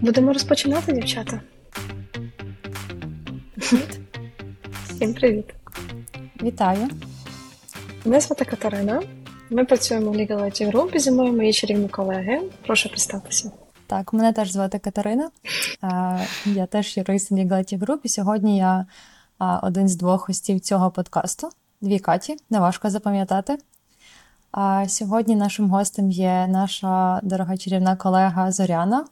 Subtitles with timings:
[0.00, 1.40] Будемо розпочинати, дівчата.
[4.84, 5.54] Всім привіт.
[6.42, 6.88] Вітаю.
[8.04, 9.02] Мене звати Катерина.
[9.50, 12.42] Ми працюємо в Legal IT Group, зі мною мої чарівні колеги.
[12.66, 13.50] Прошу представтеся.
[13.86, 15.30] Так, мене теж звати Катерина.
[16.46, 18.86] Я теж юрист в Legal IT Group, і сьогодні я
[19.62, 21.48] один з двох гостів цього подкасту.
[21.80, 23.58] Дві Каті, неважко запам'ятати.
[24.52, 29.04] А сьогодні нашим гостем є наша дорога чарівна колега Зоряна.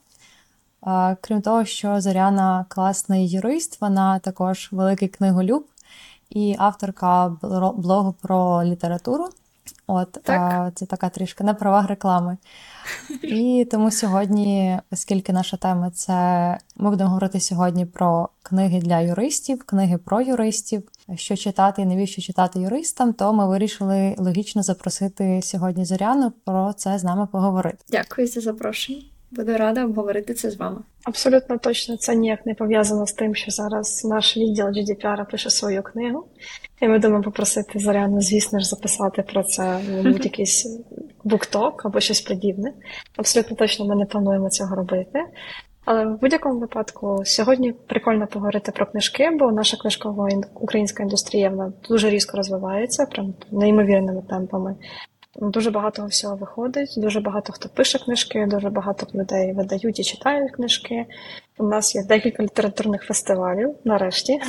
[1.21, 5.67] Крім того, що Зоряна класний юрист, вона також великий книголюб
[6.31, 7.37] і авторка
[7.77, 9.29] блогу про літературу.
[9.87, 10.73] От так.
[10.75, 12.37] це така трішки на правах реклами.
[13.23, 16.13] І тому сьогодні, оскільки наша тема це
[16.77, 20.83] ми будемо говорити сьогодні про книги для юристів, книги про юристів,
[21.17, 26.99] що читати і навіщо читати юристам, то ми вирішили логічно запросити сьогодні Зоряну про це
[26.99, 27.79] з нами поговорити.
[27.89, 29.03] Дякую за запрошення.
[29.37, 30.79] Буду рада обговорити це з вами.
[31.05, 35.83] Абсолютно точно це ніяк не пов'язано з тим, що зараз наш відділ GDPR пише свою
[35.83, 36.25] книгу.
[36.81, 40.81] І ми думаємо попросити Заряну, звісно ж, записати про це мабуть, якийсь
[41.25, 42.73] букток або щось подібне.
[43.17, 45.21] Абсолютно точно ми не плануємо цього робити.
[45.85, 51.73] Але в будь-якому випадку сьогодні прикольно поговорити про книжки, бо наша книжкова українська індустрія вона
[51.89, 54.77] дуже різко розвивається, прям неймовірними темпами.
[55.41, 60.53] Дуже багато всього виходить, дуже багато хто пише книжки, дуже багато людей видають і читають
[60.53, 61.07] книжки.
[61.59, 64.41] У нас є декілька літературних фестивалів, нарешті,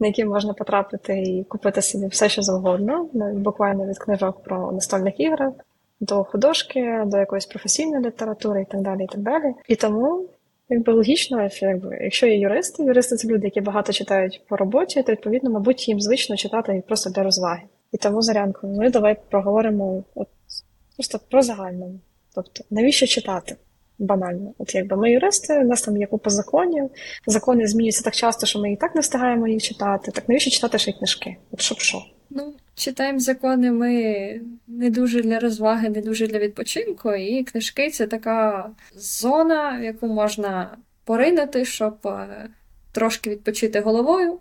[0.00, 5.20] на які можна потрапити і купити собі все, що завгодно, буквально від книжок про настольних
[5.20, 5.52] іграх
[6.00, 9.04] до художки, до якоїсь професійної літератури і так далі.
[9.04, 9.54] І так далі.
[9.68, 10.24] І тому,
[10.68, 15.12] якби логічно, якби, якщо є юристи, юристи це люди, які багато читають по роботі, то
[15.12, 17.62] відповідно, мабуть, їм звично читати просто для розваги.
[17.92, 20.28] І тому зарянку, ми давай проговоримо от
[20.96, 21.86] просто про загальне.
[22.34, 23.56] Тобто, навіщо читати?
[23.98, 24.54] Банально.
[24.58, 26.90] От якби ми юристи, у нас там є купа законів,
[27.26, 30.10] закони змінюються так часто, що ми і так не встигаємо їх читати.
[30.10, 31.36] Так навіщо читати ще й книжки?
[31.50, 32.02] От щоб що?
[32.30, 33.92] Ну, читаємо закони ми
[34.66, 37.14] не дуже для розваги, не дуже для відпочинку.
[37.14, 42.48] І книжки це така зона, в яку можна поринути, щоб е,
[42.92, 44.38] трошки відпочити головою.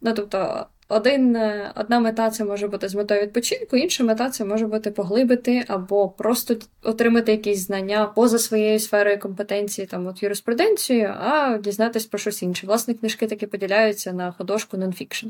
[0.00, 4.44] Ну, тобто, один, е, Одна мета це може бути з метою відпочинку, інша мета це
[4.44, 11.14] може бути поглибити або просто отримати якісь знання поза своєю сферою компетенції, там от юриспруденцію,
[11.20, 12.66] а дізнатись про щось інше.
[12.66, 15.26] Власне, книжки таки поділяються на художку нонфікшн.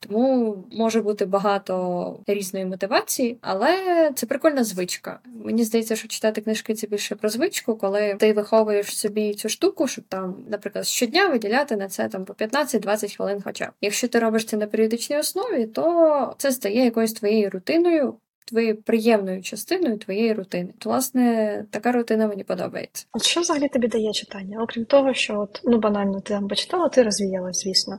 [0.00, 5.20] Тому може бути багато різної мотивації, але це прикольна звичка.
[5.44, 9.88] Мені здається, що читати книжки це більше про звичку, коли ти виховуєш собі цю штуку,
[9.88, 13.40] щоб там, наприклад, щодня виділяти на це там по 15-20 хвилин.
[13.44, 18.14] Хоча якщо ти робиш це на періодичній основі, то це стає якоюсь твоєю рутиною
[18.46, 20.68] твоєю приємною частиною твоєї рутини.
[20.78, 23.06] То, власне, така рутина мені подобається.
[23.12, 24.58] От що взагалі тобі дає читання?
[24.62, 27.98] Окрім того, що от, ну банально ти там почитала, ти розвіялась, звісно.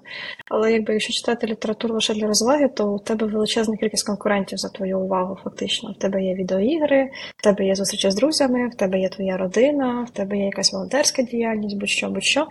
[0.49, 4.69] Але якби якщо читати літературу лише для розваги, то у тебе величезна кількість конкурентів за
[4.69, 5.91] твою увагу, фактично.
[5.91, 10.03] В тебе є відеоігри, в тебе є зустрічі з друзями, в тебе є твоя родина,
[10.03, 12.47] в тебе є якась волонтерська діяльність, будь-що, будь-що.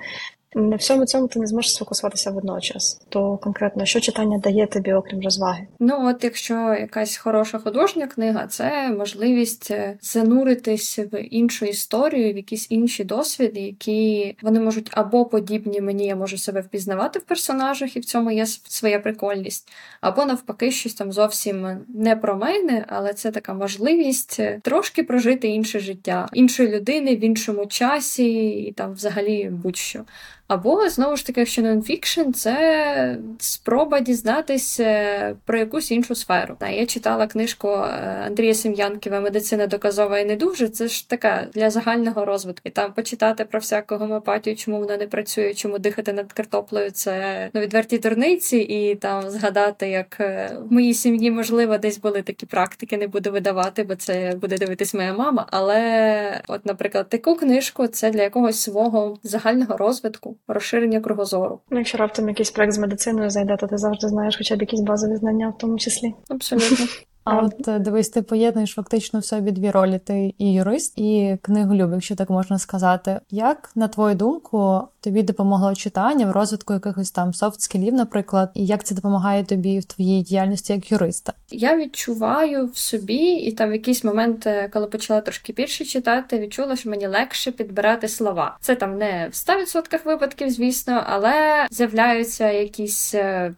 [0.57, 3.01] На всьому цьому ти не зможеш сфокусуватися водночас.
[3.09, 5.67] То конкретно, що читання дає тобі, окрім розваги?
[5.81, 12.37] Ну от якщо якась хороша художня книга, це можливість е, зануритись в іншу історію, в
[12.37, 17.97] якісь інші досвіди, які вони можуть або подібні мені, я можу себе впізнавати в персонажах,
[17.97, 19.69] і в цьому є своя прикольність,
[20.01, 25.49] або навпаки, щось там зовсім не про мене, але це така можливість е, трошки прожити
[25.49, 30.05] інше життя іншої людини в іншому часі, і там взагалі будь-що.
[30.49, 36.57] Або, знову ж таки, якщо нонфікшн, це спроба дізнатися про якусь іншу сферу.
[36.61, 40.69] Я читала книжку е, Андрія Сем'янківа Медицина доказова і не дуже.
[40.69, 42.63] Це ж така для загального розвитку.
[42.65, 47.49] І там почитати про всяку гомеопатію, чому вона не працює, чому дихати над картоплею це
[47.55, 52.47] ну, відверті дурниці, і там згадати, як е, в моїй сім'ї, можливо, десь були такі
[52.47, 55.47] практики, не буду видавати, бо це буде дивитись моя мама.
[55.51, 61.61] Але, от, наприклад, таку книжку це для якогось свого загального розвитку розширення кругозору.
[61.71, 64.81] Ну, якщо раптом якийсь проект з медициною зайде, то ти завжди знаєш хоча б якісь
[64.81, 66.15] базові знання в тому числі.
[66.29, 66.87] Абсолютно.
[67.27, 71.39] А от е, дивись, ти поєднуєш фактично в собі дві ролі: ти і юрист, і
[71.43, 73.21] книголюб, якщо так можна сказати.
[73.31, 78.85] Як на твою думку тобі допомогло читання в розвитку якихось там софт-скілів, наприклад, і як
[78.85, 81.33] це допомагає тобі в твоїй діяльності як юриста?
[81.51, 86.39] Я відчуваю в собі, і там в якийсь момент, е, коли почала трошки більше читати,
[86.39, 88.57] відчула, що мені легше підбирати слова.
[88.61, 93.55] Це там не в 100% випадків, звісно, але з'являються якісь е,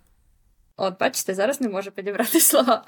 [0.81, 2.85] От, бачите, зараз не можу підібрати слова.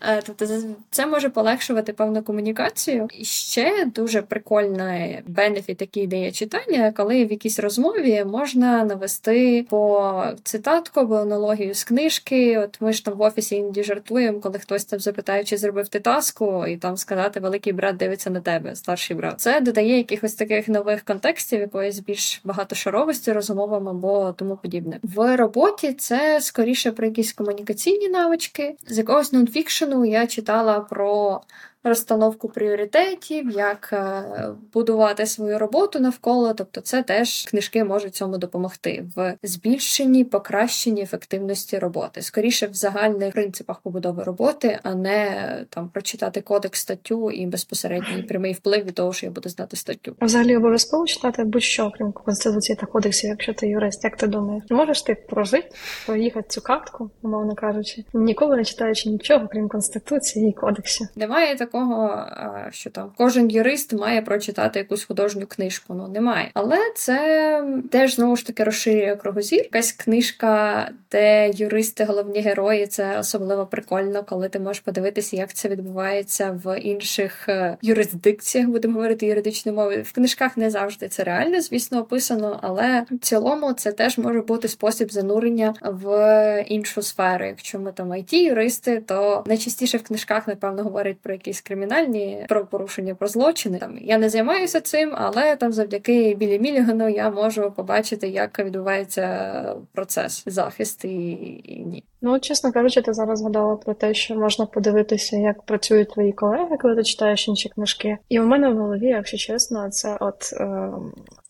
[0.00, 0.46] Е, тобто,
[0.90, 3.08] це може полегшувати певну комунікацію.
[3.18, 10.24] І ще дуже прикольний бенефіт, який дає читання, коли в якійсь розмові можна навести по
[10.42, 12.58] цитатку або аналогію з книжки.
[12.58, 16.00] От ми ж там в офісі іноді жартуємо, коли хтось там запитає, чи зробив ти
[16.00, 19.40] таску, і там сказати великий брат дивиться на тебе, старший брат.
[19.40, 24.98] Це додає якихось таких нових контекстів, якоїсь більш багатошаровості розмовам або тому подібне.
[25.02, 28.76] В роботі це скоріше про якісь комунікаційні навички.
[28.86, 31.40] З якогось нонфікшену я читала про
[31.84, 34.24] розстановку пріоритетів, як е,
[34.72, 36.54] будувати свою роботу навколо.
[36.54, 43.32] Тобто, це теж книжки можуть цьому допомогти в збільшенні, покращенні ефективності роботи, скоріше в загальних
[43.32, 49.12] принципах побудови роботи, а не там прочитати кодекс статтю і безпосередній прямий вплив від того,
[49.12, 50.16] що я буду знати статтю.
[50.20, 55.02] Взагалі обов'язково читати будь-що крім конституції та кодексів, якщо ти юрист, як ти думаєш, можеш
[55.02, 55.68] ти прожити,
[56.06, 61.08] проїхати цю картку, умовно кажучи, ніколи не читаючи нічого, крім конституції і кодексів.
[61.16, 62.26] Немає так такого,
[62.70, 65.94] що там кожен юрист має прочитати якусь художню книжку.
[65.94, 66.50] Ну немає.
[66.54, 69.58] Але це теж знову ж таки розширює кругозір.
[69.58, 75.68] Якась книжка, де юристи, головні герої, це особливо прикольно, коли ти можеш подивитися, як це
[75.68, 80.02] відбувається в інших е, юрисдикціях, будемо говорити юридичною мовою.
[80.02, 84.68] В книжках не завжди це реально, звісно, описано, але в цілому це теж може бути
[84.68, 87.44] спосіб занурення в іншу сферу.
[87.44, 93.14] Якщо ми там it юристи, то найчастіше в книжках, напевно, говорять про якісь кримінальні правопорушення
[93.14, 93.78] про злочини.
[93.78, 99.76] Там я не займаюся цим, але там завдяки Білі Мілігану я можу побачити, як відбувається
[99.92, 101.30] процес захист і,
[101.64, 102.04] і ні.
[102.24, 106.76] Ну, чесно кажучи, ти зараз згадала про те, що можна подивитися, як працюють твої колеги,
[106.80, 108.18] коли ти читаєш інші книжки.
[108.28, 110.90] І у мене в голові, якщо чесно, це от е,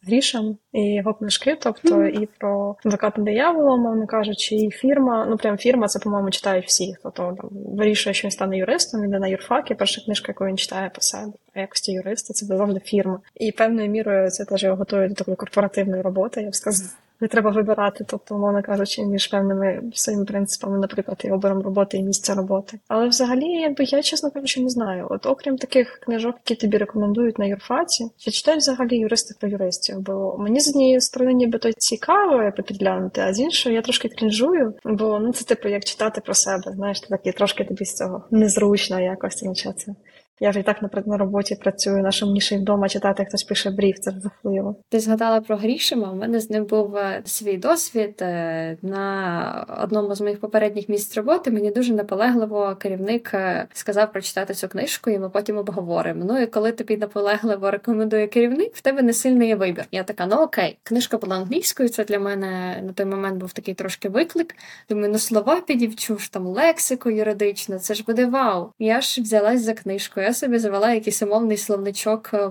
[0.06, 2.22] Грішем і його книжки, тобто mm-hmm.
[2.22, 5.26] і про адвоката диявола, мовно кажучи, і фірма.
[5.30, 9.00] Ну прям фірма, це по-моєму читають всі, хто то там вирішує, що він стане юристом.
[9.00, 12.46] Він йде на юрфак, і перша книжка, яку він читає по себе, якості юриста, це
[12.46, 13.20] завжди фірма.
[13.34, 16.90] І певною мірою це теж його готує до такої корпоративної роботи, я б сказала
[17.22, 22.02] не треба вибирати, тобто, умовно кажучи, між певними своїми принципами, наприклад, і обором роботи і
[22.02, 22.78] місця роботи.
[22.88, 25.06] Але взагалі, якби я, чесно кажучи, не знаю.
[25.10, 30.00] От окрім таких книжок, які тобі рекомендують на юрфаці, чи читають взагалі юристи про юристів?
[30.00, 34.74] Бо мені з однієї сторони, ніби то цікаво підглянути, а з іншої я трошки крінжую,
[34.84, 36.72] бо ну це типу як читати про себе.
[36.74, 39.94] Знаєш, такі трошки тобі з цього незручно якось це.
[40.40, 43.98] Я вже і так наприклад, на роботі працюю, на шумніший вдома читати, хтось пише брів,
[43.98, 44.76] це жахливо.
[44.88, 46.10] Ти згадала про Грішима.
[46.12, 51.16] У мене з ним був е, свій досвід е, на одному з моїх попередніх місць
[51.16, 51.50] роботи.
[51.50, 56.24] Мені дуже наполегливо керівник е, сказав прочитати цю книжку, і ми потім обговоримо.
[56.24, 59.84] Ну і коли тобі наполегливо рекомендує керівник, в тебе не сильний є вибір.
[59.92, 61.88] Я така, ну окей, книжка була англійською.
[61.88, 64.54] Це для мене на той момент був такий трошки виклик.
[64.88, 67.78] Думаю, ну слова підівчу ж там лексику юридичну.
[67.78, 68.72] Це ж буде вау.
[68.78, 70.20] Я ж взялась за книжку.
[70.20, 72.50] Я собі завела якийсь умовний словничок в,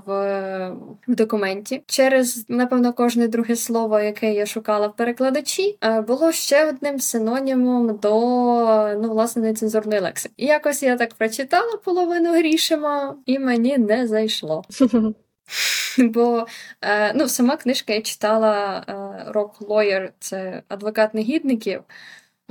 [1.07, 1.83] в документі.
[1.85, 7.97] Через, напевно, кожне друге слово, яке я шукала в перекладачі, е, було ще одним синонімом
[7.97, 8.09] до
[9.01, 10.33] ну, власне, нецензурної лексики.
[10.37, 14.63] І якось я так прочитала половину грішима, і мені не зайшло.
[15.97, 16.45] Бо
[16.81, 18.83] е, ну, сама книжка я читала
[19.27, 21.83] Рок е, Lawyer, це адвокат негідників.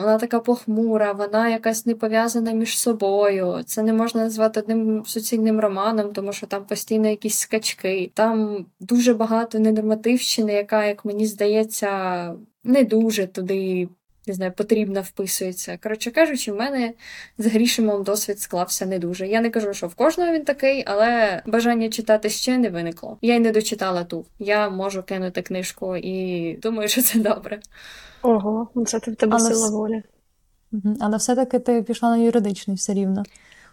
[0.01, 3.63] Вона така похмура, вона якась не пов'язана між собою.
[3.67, 8.11] Це не можна назвати одним суцільним романом, тому що там постійно якісь скачки.
[8.15, 13.89] Там дуже багато ненормативщини, яка, як мені здається, не дуже туди.
[14.27, 15.79] Не знаю, потрібно вписується.
[15.83, 16.93] Коротше кажучи, в мене
[17.39, 19.27] з Грішимом досвід склався не дуже.
[19.27, 23.19] Я не кажу, що в кожного він такий, але бажання читати ще не виникло.
[23.23, 24.27] Я й не дочитала ту.
[24.39, 27.61] Я можу кинути книжку і думаю, що це добре.
[28.23, 29.55] Ого, ну це в тебе Але...
[29.55, 30.03] сила волі.
[31.01, 33.23] Але все-таки ти пішла на юридичний все рівно.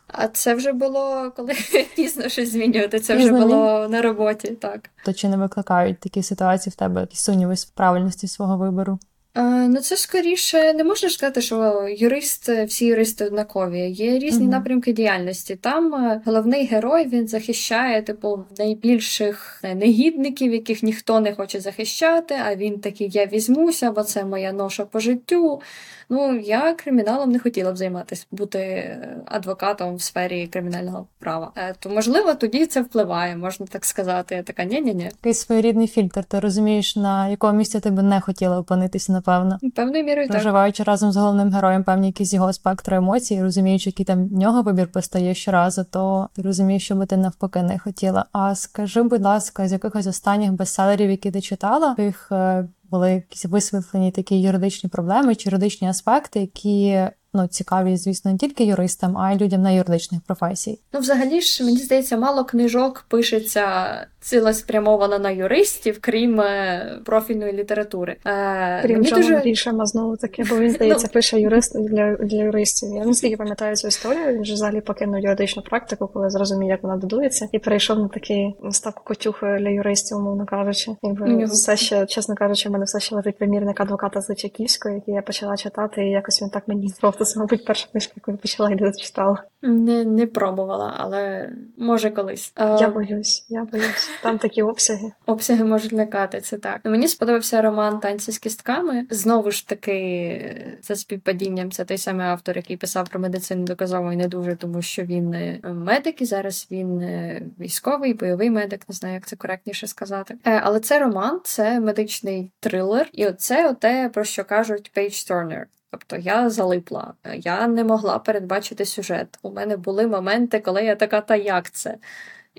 [0.08, 1.54] А це вже було коли
[1.96, 3.00] пізно щось змінювати.
[3.00, 4.90] Це вже було на роботі, так.
[5.06, 9.00] То чи не викликають такі ситуації в тебе сумніви в правильності свого вибору?
[9.40, 13.80] Ну, це скоріше не можна сказати, що юрист, всі юристи однакові.
[13.80, 14.52] Є різні uh-huh.
[14.52, 15.56] напрямки діяльності.
[15.56, 22.36] Там е, головний герой він захищає типу найбільших негідників, яких ніхто не хоче захищати.
[22.46, 25.62] А він такий: я візьмуся, бо це моя ноша по життю.
[26.10, 31.52] Ну я криміналом не хотіла б займатися, бути адвокатом в сфері кримінального права.
[31.56, 34.36] Е, то можливо тоді це впливає, можна так сказати.
[34.36, 35.04] Я така ні-ні-ні.
[35.04, 36.24] Який своєрідний фільтр.
[36.24, 39.60] Ти розумієш, на якому місці ти би не хотіла опинитися, напевно.
[39.76, 40.88] Певною мірою проживаючи так.
[40.88, 44.88] разом з головним героєм, певні якісь його спектру емоцій, розуміючи, який там в нього вибір
[44.88, 48.26] постає щоразу, то ти розумієш, що би ти навпаки не хотіла.
[48.32, 53.46] А скажи, будь ласка, з якихось останніх бестселерів, які ти читала, тих е, були якісь
[53.46, 59.32] висвітлені такі юридичні проблеми чи юридичні аспекти, які ну, цікаві, звісно, не тільки юристам, а
[59.32, 60.80] й людям на юридичних професій.
[60.94, 63.88] Ну, взагалі ж, мені здається, мало книжок пишеться
[64.28, 68.16] цілеспрямовано на юристів, крім е, профільної літератури.
[68.26, 69.36] Е, Крім Джона дуже...
[69.36, 72.90] Грішема знову таки, бо він здається, пише юрист для для юристів.
[72.96, 74.34] Я наскільки пам'ятаю цю історію.
[74.34, 78.56] Він же взагалі покинув юридичну практику, коли зрозумів, як вона додується, і перейшов на такий
[78.72, 80.92] став котюхою для юристів, умовно кажучи.
[81.04, 85.14] Якби все ще, чесно кажучи, в мене все ще лежить примірник адвоката з Личаківської, який
[85.14, 87.34] я почала читати, і якось він так мені сподобався.
[87.34, 89.44] Це, мабуть, перша книжка, яку я почала і не зачитала.
[89.62, 92.54] Не не пробувала, але може колись.
[92.58, 94.10] Я боюсь, я боюсь.
[94.22, 95.12] Там такі обсяги.
[95.26, 96.82] Обсяги можуть лякати, це так.
[96.84, 99.06] Мені сподобався роман танці з кістками.
[99.10, 104.16] Знову ж таки, за співпадінням, це той самий автор, який писав про медицину доказово і
[104.16, 108.96] не дуже, тому що він е, медик і зараз він е, військовий, бойовий медик, не
[108.96, 110.36] знаю, як це коректніше сказати.
[110.46, 115.68] Е, але це роман, це медичний трилер, і оце оте, про що кажуть page-turner.
[115.92, 119.40] Тобто я залипла, я не могла передбачити сюжет.
[119.42, 121.98] У мене були моменти, коли я така, та як це?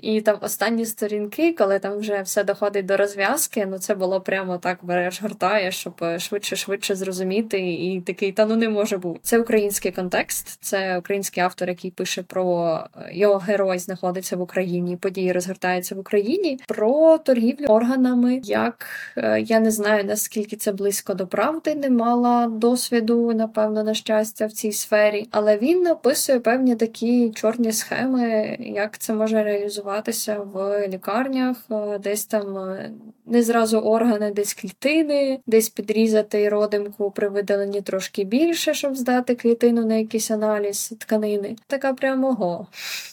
[0.01, 4.57] І там останні сторінки, коли там вже все доходить до розв'язки, ну це було прямо
[4.57, 7.59] так береш, гортаєш, щоб швидше-швидше зрозуміти.
[7.59, 9.19] І такий, та ну не може бути.
[9.23, 14.97] Це український контекст, це український автор, який пише про е, його герой знаходиться в Україні,
[14.97, 18.41] події розгортаються в Україні, про торгівлю органами.
[18.43, 18.85] Як
[19.17, 24.45] е, я не знаю наскільки це близько до правди, не мала досвіду, напевно, на щастя,
[24.45, 30.39] в цій сфері, але він описує певні такі чорні схеми, як це може реалізувати лікуватися
[30.39, 32.91] в лікарнях, е, десь там е,
[33.29, 39.85] не зразу органи, десь клітини, десь підрізати родимку при видаленні трошки більше, щоб здати клітину
[39.85, 41.55] на якийсь аналіз тканини.
[41.67, 42.67] Така прямо го.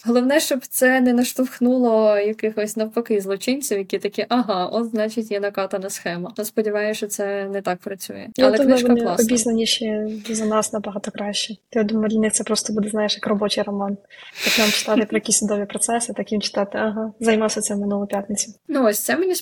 [0.05, 5.89] Головне, щоб це не наштовхнуло якихось навпаки злочинців, які такі, ага, от значить є накатана
[5.89, 6.33] схема.
[6.37, 8.27] Я сподіваюся, що це не так працює.
[8.37, 9.25] Я Але думаю, книжка вони класна.
[9.25, 11.55] обізнаніші за нас набагато краще.
[11.73, 13.97] Я думаю, для них це просто буде, знаєш, як робочий роман.
[14.45, 18.53] Як нам читати про якісь судові процеси, так їм читати ага, займався цим минулу п'ятницю.
[18.67, 19.35] Ну ось це мені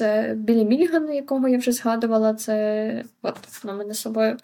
[0.00, 0.34] сподобалося.
[0.34, 4.36] Білі Мільган, якого я вже згадувала, це от на мене собою.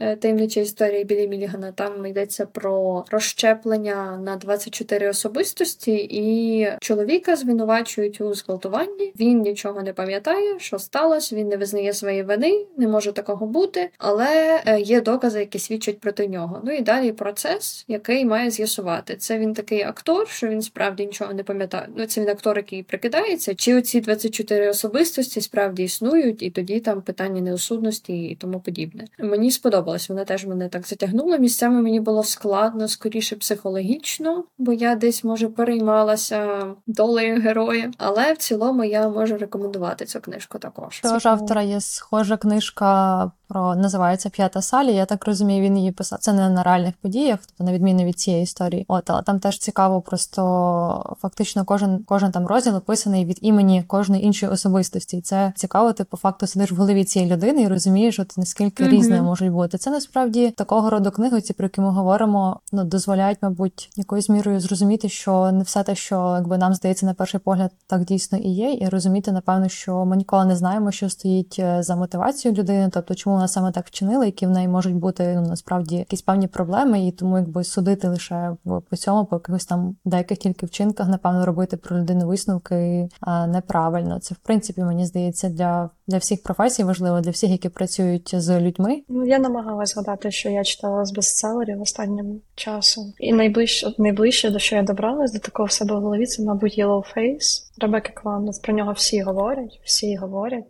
[0.00, 1.72] Е, таємнича історія Білі Мілігана.
[1.72, 9.12] Там йдеться про розщеплення на 24 особистості, і чоловіка звинувачують у зґвалтуванні.
[9.20, 11.36] Він нічого не пам'ятає, що сталося.
[11.36, 16.00] Він не визнає своєї вини, не може такого бути, але е, є докази, які свідчать
[16.00, 16.60] проти нього.
[16.64, 19.16] Ну і далі процес, який має з'ясувати.
[19.16, 21.88] Це він такий актор, що він справді нічого не пам'ятає.
[21.96, 27.02] Ну це він актор, який прикидається, чи оці 24 особистості справді існують, і тоді там
[27.02, 29.04] питання неосудності і тому подібне.
[29.18, 30.08] Мені сподобалося сподобалась.
[30.08, 31.36] Вона теж мене так затягнула.
[31.36, 37.90] Місцями мені було складно, скоріше психологічно, бо я десь, може, переймалася долею героя.
[37.98, 41.00] Але в цілому я можу рекомендувати цю книжку також.
[41.00, 44.94] Того ж автора є схожа книжка про називається П'ята салі.
[44.94, 46.18] Я так розумію, він її писав.
[46.18, 48.84] Це не на реальних подіях, тобто на відміну від цієї історії.
[48.88, 54.24] От, але там теж цікаво, просто фактично кожен кожен там розділ описаний від імені кожної
[54.24, 55.16] іншої особистості.
[55.16, 58.84] І це цікаво, ти по факту сидиш в голові цієї людини і розумієш, от наскільки
[58.84, 58.88] mm-hmm.
[58.88, 59.78] різне можуть бути.
[59.80, 64.60] Це насправді такого роду книги, ці про які ми говоримо, ну дозволяють, мабуть, якоюсь мірою
[64.60, 68.48] зрозуміти, що не все те, що якби нам здається на перший погляд, так дійсно і
[68.48, 72.90] є, і розуміти, напевно, що ми ніколи не знаємо, що стоїть е, за мотивацією людини,
[72.92, 76.46] тобто чому вона саме так вчинила, які в неї можуть бути ну насправді якісь певні
[76.46, 81.46] проблеми, і тому якби судити лише по цьому, по якихось там деяких тільки вчинках, напевно,
[81.46, 83.08] робити про людину висновки
[83.48, 84.18] неправильно.
[84.18, 88.60] Це в принципі мені здається для для всіх професій важливо, для всіх, які працюють з
[88.60, 89.02] людьми.
[89.08, 94.58] Ну я намагалась згадати, що я читала з бестселерів останнім часом, і найближче найближче до
[94.58, 98.58] що я добралась до такого в себе в голові, це мабуть Yellow Face Ребекки Кламнес.
[98.58, 100.64] Про нього всі говорять, всі говорять,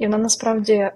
[0.00, 0.92] і вона насправді е,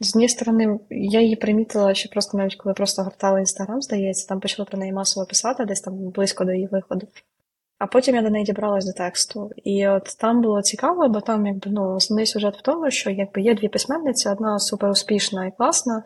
[0.00, 4.40] з однієї сторони, я її примітила ще просто навіть коли просто гортала інстаграм, здається, там
[4.40, 7.06] почали про неї масово писати, десь там близько до її виходу.
[7.82, 9.50] А потім я до неї дібралась до тексту.
[9.64, 13.42] І от там було цікаво, бо там якби ну основний сюжет в тому, що якби
[13.42, 16.02] є дві письменниці: одна супер успішна і класна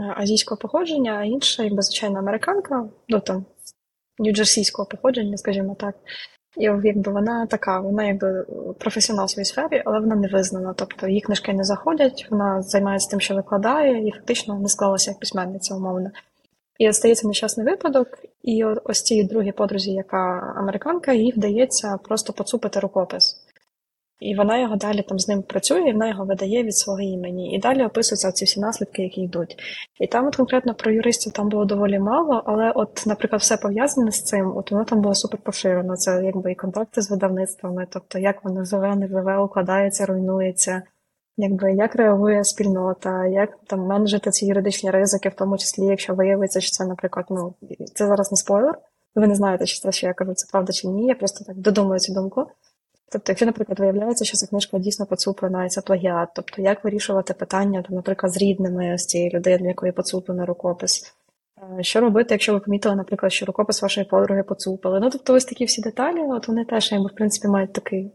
[0.00, 3.44] е, азійського походження, а інша, якби звичайно, американка, ну там
[4.18, 5.94] нью-джерсійського походження, скажімо так.
[6.56, 8.46] І якби вона така, вона якби
[8.78, 10.74] професіонал в своїй сфері, але вона не визнана.
[10.76, 15.20] Тобто її книжки не заходять, вона займається тим, що викладає, і фактично не склалася як
[15.20, 16.10] письменниця умовно.
[16.80, 18.08] І стається нещасний випадок,
[18.42, 23.36] і ось цій другій подрузі, яка американка, їй вдається просто поцупити рукопис.
[24.20, 27.54] І вона його далі там з ним працює, і вона його видає від свого імені.
[27.54, 29.56] І далі описуються ці всі наслідки, які йдуть.
[30.00, 34.12] І там, от конкретно про юристів там було доволі мало, але, от, наприклад, все пов'язане
[34.12, 35.96] з цим, от воно там було супер поширено.
[35.96, 40.82] Це якби і контакти з видавництвами, тобто як воно живе, не живе, укладається, руйнується.
[41.36, 46.60] Якби як реагує спільнота, як там менеджити ці юридичні ризики, в тому числі, якщо виявиться,
[46.60, 47.54] що це, наприклад, ну
[47.94, 48.78] це зараз не спойлер.
[49.14, 51.06] Ви не знаєте, чи це, що я кажу, це правда чи ні.
[51.06, 52.46] Я просто так додумаю цю думку.
[53.12, 57.34] Тобто, якщо, наприклад, виявляється, що ця книжка дійсно поцуплена і це плагіат, тобто як вирішувати
[57.34, 61.14] питання, там, наприклад, з рідними з цієї людини, якої поцуплений рукопис.
[61.78, 65.00] Е, що робити, якщо ви помітили, наприклад, що рукопис вашої подруги поцупили?
[65.00, 68.10] Ну, тобто, ось такі всі деталі, от вони теж, якби, в принципі, мають такий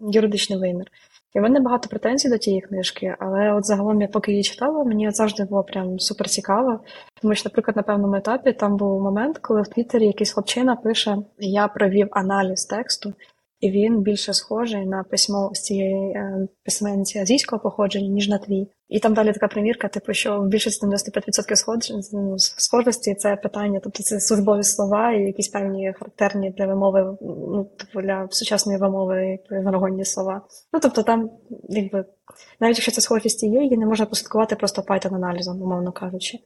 [0.00, 0.86] юридичний вимір.
[1.34, 4.84] І в мене багато претензій до тієї книжки, але от загалом я поки її читала,
[4.84, 6.80] мені завжди було прям супер цікаво.
[7.22, 11.18] Тому що, наприклад, на певному етапі там був момент, коли в Твіттері якийсь хлопчина пише:
[11.38, 13.12] Я провів аналіз тексту,
[13.62, 18.68] і він більше схожий на письмо з цієї е, письменниці азійського походження, ніж на твій.
[18.88, 21.76] І там далі така примірка, типу, що в більшості 95% схож,
[22.12, 27.70] ну, схожості це питання, тобто це службові слова і якісь певні характерні для вимови, ну
[27.78, 30.42] типу для сучасної вимови виногонні слова.
[30.72, 31.30] Ну тобто там,
[31.68, 32.04] якби
[32.60, 36.38] навіть якщо це схожість є, її не можна послідкувати просто Python аналізом, умовно кажучи.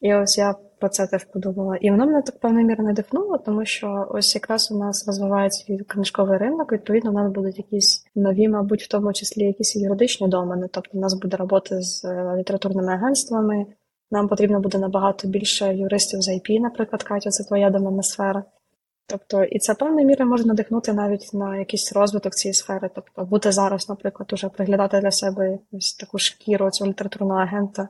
[0.00, 1.76] І ось я про це теж подумала.
[1.76, 6.38] І воно мене так певною мірою надихнуло, тому що ось якраз у нас розвивається книжковий
[6.38, 10.68] ринок, відповідно, у нас будуть якісь нові, мабуть, в тому числі якісь юридичні домени.
[10.72, 13.66] Тобто, у нас буде робота з е, літературними агентствами.
[14.10, 18.44] Нам потрібно буде набагато більше юристів з IP, наприклад, Катя, це твоя доменна сфера.
[19.08, 22.90] Тобто, і це певною мірою може надихнути навіть на якийсь розвиток цієї сфери.
[22.94, 27.88] Тобто, бути зараз, наприклад, уже приглядати для себе ось таку шкіру цього літературного агента.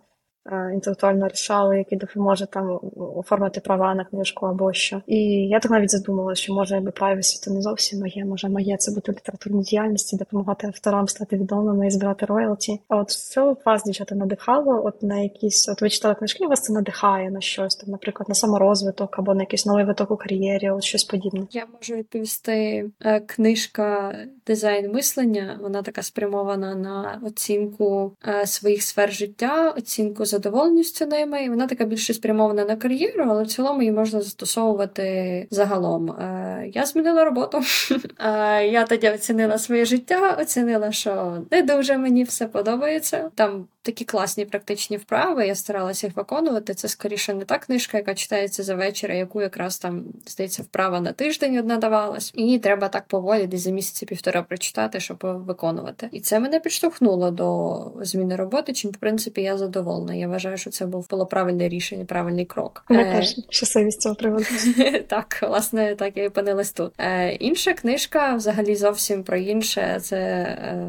[0.52, 5.02] Е, інтелектуального рішали, який допоможе там оформити права на книжку або що.
[5.06, 8.76] І я так навіть задумала, що може якби privacy то не зовсім моє, може моє
[8.76, 12.80] це бути літературній діяльності, допомагати авторам стати відомими і збирати роялті.
[12.88, 14.82] А от що вас дівчата надихало?
[14.84, 18.34] От на якісь, от ви читали книжки, вас це надихає на щось там, наприклад, на
[18.34, 21.46] саморозвиток або на якийсь новий виток у кар'єрі, от щось подібне.
[21.50, 25.58] Я можу відповісти е, книжка дизайн мислення.
[25.62, 31.84] Вона така спрямована на оцінку е, своїх сфер життя, оцінку задоволеністю ними, і вона така
[31.84, 36.10] більше спрямована на кар'єру, але в цілому її можна застосовувати загалом.
[36.10, 37.60] Е, я змінила роботу.
[38.18, 43.30] Е, я тоді оцінила своє життя, оцінила, що не дуже мені все подобається.
[43.34, 45.46] Там такі класні практичні вправи.
[45.46, 46.74] Я старалася їх виконувати.
[46.74, 51.12] Це скоріше не та книжка, яка читається за вечір, яку якраз там здається вправа на
[51.12, 52.32] тиждень одна давалась.
[52.34, 56.08] І треба так поволі, десь за місяці півтора прочитати, щоб виконувати.
[56.12, 58.72] І це мене підштовхнуло до зміни роботи.
[58.72, 60.14] Чим в принципі я задоволена.
[60.14, 62.84] Я вважаю, що це було правильне рішення, правильний крок.
[62.88, 63.12] Ми е...
[63.12, 64.44] теж щасливі з цього приводу.
[65.08, 66.92] Так, власне, так я і опинилась тут.
[66.98, 69.98] Е, Інша книжка, взагалі, зовсім про інше.
[70.02, 70.86] Це е,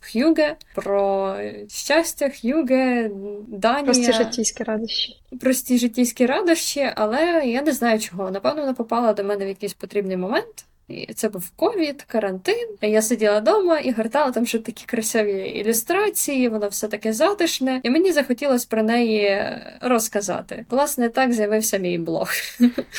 [0.00, 1.36] Х'юге про
[1.68, 2.28] щастя.
[2.40, 3.10] Х'юге,
[3.48, 3.84] Данія.
[3.84, 5.16] Прості життєйські радощі.
[5.40, 8.30] Прості життєйські радощі, але я не знаю чого.
[8.30, 10.64] Напевно, вона попала до мене в якийсь потрібний момент.
[10.88, 12.68] І Це був ковід, карантин.
[12.82, 17.90] Я сиділа вдома і гортала там ще такі красиві ілюстрації, воно все таке затишне, і
[17.90, 19.42] мені захотілося про неї
[19.80, 20.66] розказати.
[20.70, 22.28] Власне, так з'явився мій блог.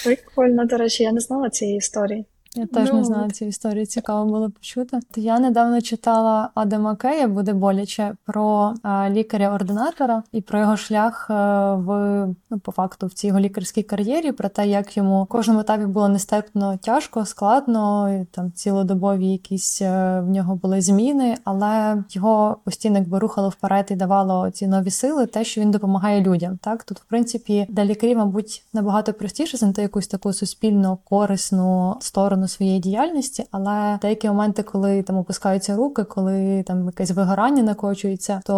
[0.03, 2.25] Прикольно, до речі, я не знала цієї історії.
[2.55, 4.99] Я теж ну, не знала цю історію, цікаво було почути.
[5.15, 8.73] Я недавно читала Адама Кея, буде боляче про
[9.09, 11.33] лікаря-ординатора і про його шлях е,
[11.73, 11.89] в
[12.49, 15.85] ну, по факту в цій його лікарській кар'єрі, про те, як йому в кожному етапі
[15.85, 22.57] було нестерпно тяжко, складно, і, там цілодобові якісь е, в нього були зміни, але його
[22.63, 26.59] постійно якби рухало вперед і давало ці нові сили, те, що він допомагає людям.
[26.61, 32.38] Так тут, в принципі, для лікарів, мабуть, набагато простіше знайти якусь таку суспільно корисну сторону
[32.39, 38.41] сторону своєї діяльності, але деякі моменти, коли там опускаються руки, коли там якесь вигорання накочується,
[38.45, 38.55] то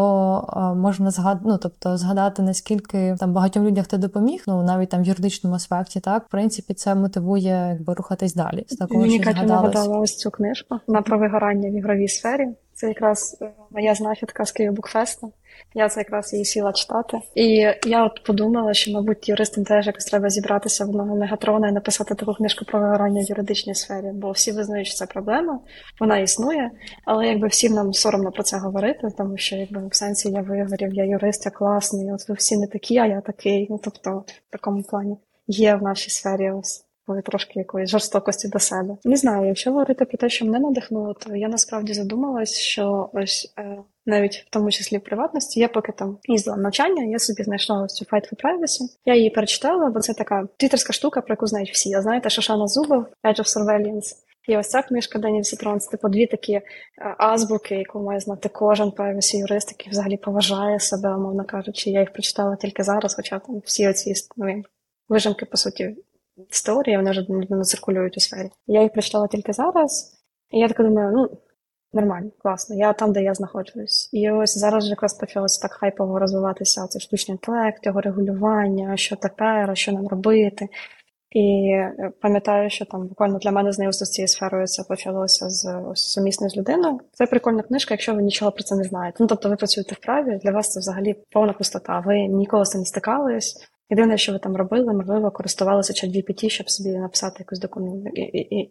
[0.48, 5.04] а, можна згадати, ну, тобто згадати наскільки там багатьом людям ти допоміг, ну навіть там
[5.04, 8.66] в юридичному аспекті, так в принципі це мотивує якби рухатись далі.
[8.68, 12.48] З такого Мені Катя нагадала ось цю книжку на про вигорання в ігровій сфері.
[12.74, 15.28] Це якраз е, моя знахідка з Київ Букфеста.
[15.74, 17.20] Я це якраз її сіла читати.
[17.36, 17.46] І
[17.86, 22.16] я от подумала, що, мабуть, юристам теж якось треба зібратися в одного мегатрона і написати
[22.16, 25.60] таку книжку про вигорання в юридичній сфері, бо всі визнають, що це проблема,
[26.00, 26.72] вона існує,
[27.06, 30.94] але якби всім нам соромно про це говорити, тому що якби в сенсі я вигорів,
[30.94, 33.68] я юрист, я класний, от ви всі не такі, а я такий.
[33.70, 36.86] Ну тобто, в такому плані є в нашій сфері ось
[37.22, 38.98] трошки якоїсь жорстокості до себе.
[39.04, 43.54] Не знаю, якщо говорити про те, що мене надихнуло, то я насправді задумалась, що ось
[43.60, 47.84] е, навіть в тому числі в приватності, я поки там їздила навчання, я собі знайшла
[47.84, 48.82] ось цю Fight for Privacy.
[49.06, 51.90] Я її перечитала, бо це така твіттерська штука, про яку знають всі.
[51.90, 54.16] Я знаєте, Шошана Зубов, Edge of Surveillance.
[54.48, 56.64] І ось ця книжка Дані Сітрон, це типу дві такі е,
[57.18, 61.90] азбуки, яку має знати кожен privacy юрист, який взагалі поважає себе, мовно кажучи.
[61.90, 64.64] Я їх прочитала тільки зараз, хоча там всі оці ну,
[65.10, 65.96] вижимки, по суті,
[66.66, 68.50] теорії, вони вже не циркулюють у сфері.
[68.68, 71.38] Я їх прочитала тільки зараз, і я така думаю, ну
[71.94, 72.76] Нормально, класно.
[72.76, 74.10] Я там, де я знаходжусь.
[74.14, 79.16] І ось зараз вже якраз почалося так хайпово розвиватися цей штучний інтелект, його регулювання, що
[79.16, 80.70] тепер, що нам робити.
[81.32, 81.74] І
[82.22, 86.58] пам'ятаю, що там буквально для мене знайомство з цією сферою це почалося з ось з
[86.58, 87.00] людиною.
[87.14, 89.18] Це прикольна книжка, якщо ви нічого про це не знаєте.
[89.20, 92.00] Ну тобто ви працюєте вправі, для вас це взагалі повна пустота.
[92.00, 93.68] Ви ніколи з цим не стикались.
[93.92, 98.08] Єдине, що ви там робили, можливо, користувалися чат GPT, щоб собі написати якусь документ,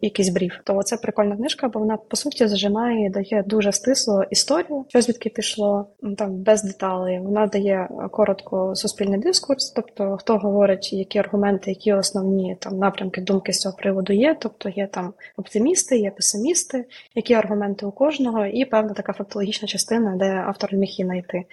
[0.01, 0.53] якийсь бриф.
[0.63, 5.29] То це прикольна книжка, бо вона по суті зажимає дає дуже стисло історію, що звідки
[5.29, 7.19] пішло там без деталей.
[7.19, 13.53] Вона дає коротко суспільний дискурс, тобто хто говорить, які аргументи, які основні там напрямки думки
[13.53, 14.37] з цього приводу є.
[14.39, 20.15] Тобто є там оптимісти, є песимісти, які аргументи у кожного, і певна така фактологічна частина,
[20.15, 21.43] де автор міг її знайти.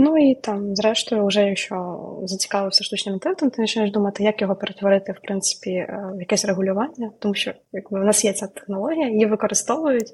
[0.00, 5.12] Ну і там, зрештою, вже якщо зацікавився штучним інтелектом, ти починаєш думати, як його перетворити
[5.12, 9.26] в принципі е, в якесь регулювання, тому що якби в нас є ця технологія, її
[9.26, 10.12] використовують.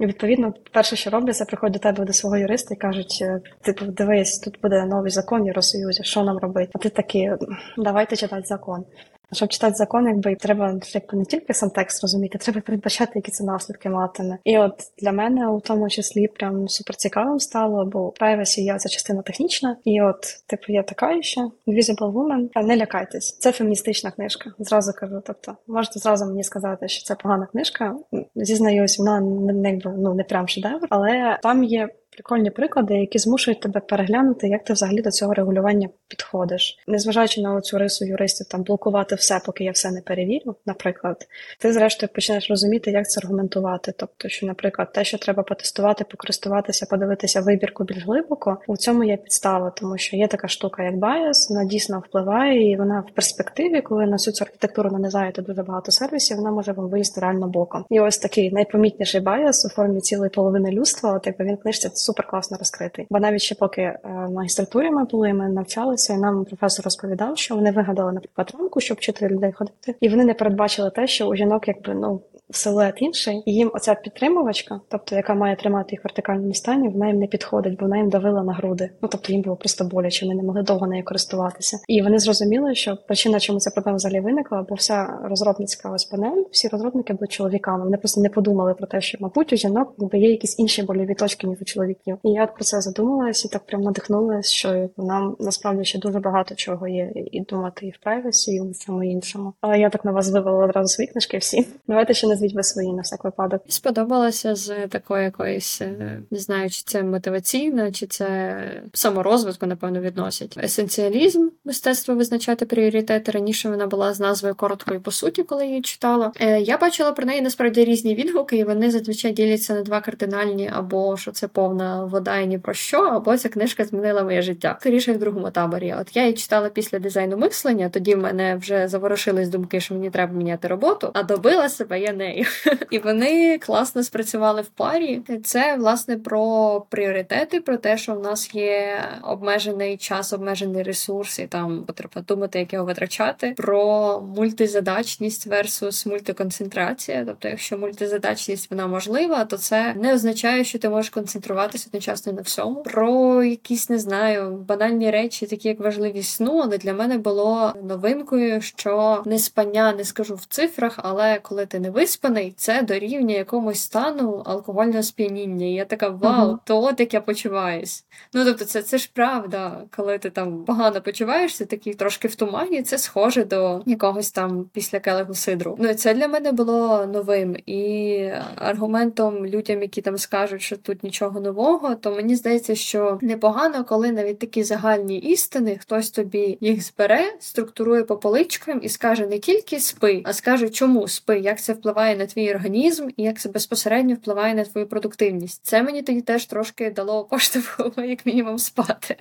[0.00, 3.40] І відповідно, перше, що роблять, це приходять до тебе до свого юриста і кажуть: е,
[3.62, 6.70] типу, дивись, тут буде новий закон Євросоюзі, що нам робити?
[6.74, 7.30] А ти такий,
[7.78, 8.84] давайте читати закон.
[9.32, 13.44] Щоб читати закон, якби треба якби не тільки сам текст розуміти, треба передбачати, які це
[13.44, 14.38] наслідки матиме.
[14.44, 18.88] І от для мене у тому числі прям супер цікавим стало, бо privacy є ця
[18.88, 22.62] частина технічна, і от типу є така ще Invisible Woman.
[22.62, 24.52] Не лякайтесь, це феміністична книжка.
[24.58, 25.22] Зразу кажу.
[25.26, 27.96] Тобто, можете зразу мені сказати, що це погана книжка.
[28.34, 33.80] Зізнаюсь, вона не ну не прям шедевр, але там є прикольні приклади, які змушують тебе
[33.80, 39.14] переглянути, як ти взагалі до цього регулювання підходиш, незважаючи на цю рису юристів, там блокувати
[39.14, 40.56] все, поки я все не перевірю.
[40.66, 41.26] Наприклад,
[41.58, 43.94] ти зрештою почнеш розуміти, як це аргументувати.
[43.96, 49.16] Тобто, що, наприклад, те, що треба потестувати, покористуватися, подивитися вибірку більш глибоко, у цьому є
[49.16, 53.80] підстава, тому що є така штука, як bias, вона дійсно впливає, і вона в перспективі,
[53.80, 57.84] коли на цю архітектуру нанизаєте дуже багато сервісів, вона може вам виїсти реально боком.
[57.90, 62.26] І ось такий найпомітніший bias у формі цілої половини людства, от якби він книжці супер
[62.26, 63.06] класно розкритий.
[63.10, 67.38] Бо навіть ще поки е, в магістратурі ми були, ми навчалися, і нам професор розповідав,
[67.38, 71.26] що вони вигадали наприклад рамку, щоб вчити людей ходити, і вони не передбачили те, що
[71.26, 72.20] у жінок якби ну
[72.52, 77.06] силует інший, і їм оця підтримувачка, тобто яка має тримати їх в вертикальному стані, вона
[77.06, 78.90] їм не підходить, бо вона їм давила на груди.
[79.02, 81.78] Ну тобто їм було просто боляче, вони не могли довго нею користуватися.
[81.88, 86.42] І вони зрозуміли, що причина, чому ця проблема взагалі виникла, бо вся розробницька ось панель,
[86.50, 87.84] всі розробники були чоловіками.
[87.84, 91.46] Вони просто не подумали про те, що мабуть у жінок є якісь інші больові точки
[91.46, 92.18] ніж у чоловіків.
[92.24, 96.54] І я про це задумалась і так прям надихнулася, що нам насправді ще дуже багато
[96.54, 99.52] чого є і думати і в прайвесі, і у всьому іншому.
[99.60, 101.38] Але я так на вас вивела одразу свої книжки.
[101.38, 103.62] Всі давайте ще назвіть ви свої на всяк випадок.
[103.68, 108.56] Сподобалося з такої якоїсь, е, не знаю, чи це мотиваційно, чи це
[108.92, 110.58] саморозвитку, напевно, відносять.
[110.62, 113.32] Есенціалізм, мистецтво визначати пріоритети.
[113.32, 116.32] Раніше вона була з назвою короткої по суті, коли її читала.
[116.40, 120.70] Е, я бачила про неї насправді різні відгуки, і вони зазвичай діляться на два кардинальні,
[120.72, 124.76] або що це повна вода і ні про що, або ця книжка змінила моє життя.
[124.80, 125.94] Скоріше в другому таборі.
[126.00, 130.10] От я її читала після дизайну мислення, тоді в мене вже заворушились думки, що мені
[130.10, 132.46] треба міняти роботу, а добила себе я нею.
[132.90, 135.20] І вони класно спрацювали в парі.
[135.44, 141.46] Це власне про пріоритети, про те, що в нас є обмежений час, обмежений ресурс, і
[141.46, 143.54] там потрібно думати, як його витрачати.
[143.56, 147.24] Про мультизадачність versus мультиконцентрація.
[147.26, 152.42] Тобто, якщо мультизадачність вона можлива, то це не означає, що ти можеш концентруватися одночасно на
[152.42, 152.82] всьому.
[152.82, 158.60] Про якісь не знаю банальні речі, такі як важливість сну, але для мене було новинкою,
[158.60, 163.80] що не спання не скажу в цифрах, але коли ти не виспаний, це дорівнює якомусь
[163.80, 165.66] стану алкогольного сп'яніння.
[165.66, 166.58] І я така вау, uh-huh.
[166.64, 168.04] то от як я почуваюсь.
[168.34, 172.82] Ну тобто, це це ж правда, коли ти там погано почуваєшся, такий трошки в тумані,
[172.82, 175.76] це схоже до якогось там після келегу сидру.
[175.80, 177.56] Ну це для мене було новим.
[177.66, 183.84] І аргументом людям, які там скажуть, що тут нічого нового, то мені здається, що непогано,
[183.84, 189.38] коли навіть такі загальні істини хтось тобі їх збере, структурує по поличкам і скаже не
[189.38, 193.48] тільки спи, а скаже, чому спи, як це впливає на твій організм і як це
[193.48, 195.66] безпосередньо впливає на твою продуктивність.
[195.66, 199.16] Це мені тоді теж трошки дало поштовху, як мінімум, спати.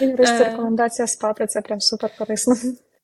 [0.00, 0.44] Юристи, е.
[0.44, 2.54] рекомендація спати це прям супер корисно.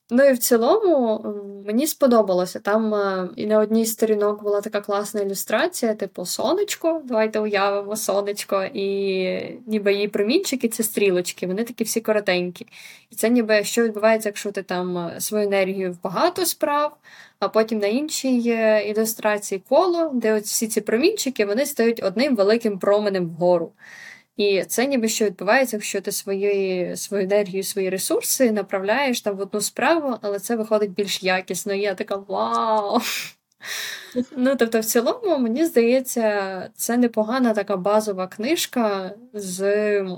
[0.09, 1.25] Ну і в цілому
[1.65, 2.59] мені сподобалося.
[2.59, 7.01] Там е, і на одній з сторінок була така класна ілюстрація, типу сонечко.
[7.05, 12.67] Давайте уявимо сонечко, і ніби її промінчики це стрілочки, вони такі всі коротенькі.
[13.11, 16.97] І це ніби що відбувається, якщо ти там е, свою енергію в багато справ,
[17.39, 18.37] а потім на іншій
[18.87, 23.71] ілюстрації коло, де от всі ці промінчики вони стають одним великим променем вгору.
[24.37, 29.39] І це ніби що відбувається, якщо ти свої, свою енергію, свої ресурси направляєш там в
[29.39, 31.73] одну справу, але це виходить більш якісно.
[31.73, 32.99] І я така вау!
[34.37, 39.65] Ну, тобто, в цілому, мені здається, це непогана така базова книжка, з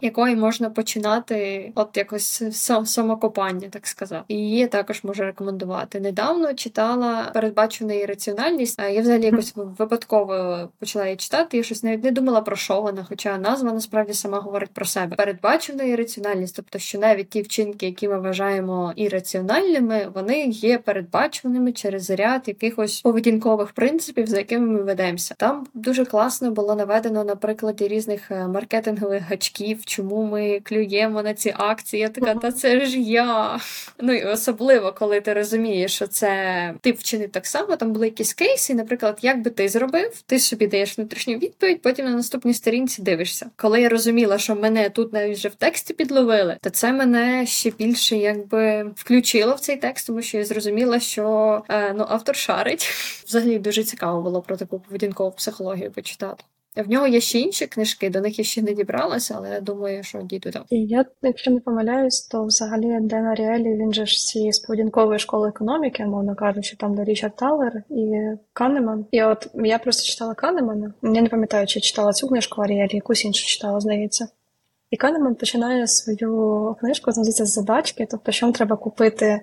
[0.02, 2.44] якої можна починати от якось
[2.86, 4.24] самокопання, так сказати.
[4.28, 6.00] І її також можу рекомендувати.
[6.00, 8.80] Недавно читала передбачена і раціональність.
[8.80, 11.58] Я взагалі якось випадково почала її читати.
[11.58, 15.16] Я щось навіть не думала про що вона, хоча назва насправді сама говорить про себе.
[15.16, 21.72] Передбачена і раціональність, тобто, що навіть ті вчинки, які ми вважаємо ірраціональними, вони є передбаченими
[21.72, 23.02] через ряд якихось
[23.38, 25.36] поведінкових принципів за якими ми ведемося.
[25.38, 31.34] Там дуже класно було наведено на прикладі різних е, маркетингових гачків, чому ми клюємо на
[31.34, 32.02] ці акції.
[32.02, 33.60] Я така, та це ж я.
[34.00, 37.76] Ну і особливо, коли ти розумієш, що це ти вчинив так само.
[37.76, 42.06] Там були якісь кейси, наприклад, як би ти зробив, ти собі даєш внутрішню відповідь, потім
[42.06, 43.50] на наступній сторінці дивишся.
[43.56, 47.72] Коли я розуміла, що мене тут навіть вже в тексті підловили, то це мене ще
[47.72, 52.90] більше якби включило в цей текст, тому що я зрозуміла, що е, ну автор шарить
[53.28, 56.44] взагалі дуже цікаво було про таку поведінкову психологію почитати.
[56.86, 60.04] В нього є ще інші книжки, до них я ще не дібралася, але я думаю,
[60.04, 60.64] що дійду там.
[60.70, 64.18] Я, якщо не помиляюсь, то взагалі Дена Ріелі, він же ж
[64.52, 68.22] з поведінкової школи економіки, мовно кажучи, там де Річард Талер і
[68.54, 69.06] Канеман.
[69.12, 70.94] І от я просто читала Канемана.
[71.04, 74.28] Я не пам'ятаю, чи читала цю книжку Аріелі, якусь іншу читала, здається.
[74.92, 79.42] І Канеман починає свою книжку з задачки, тобто, що треба купити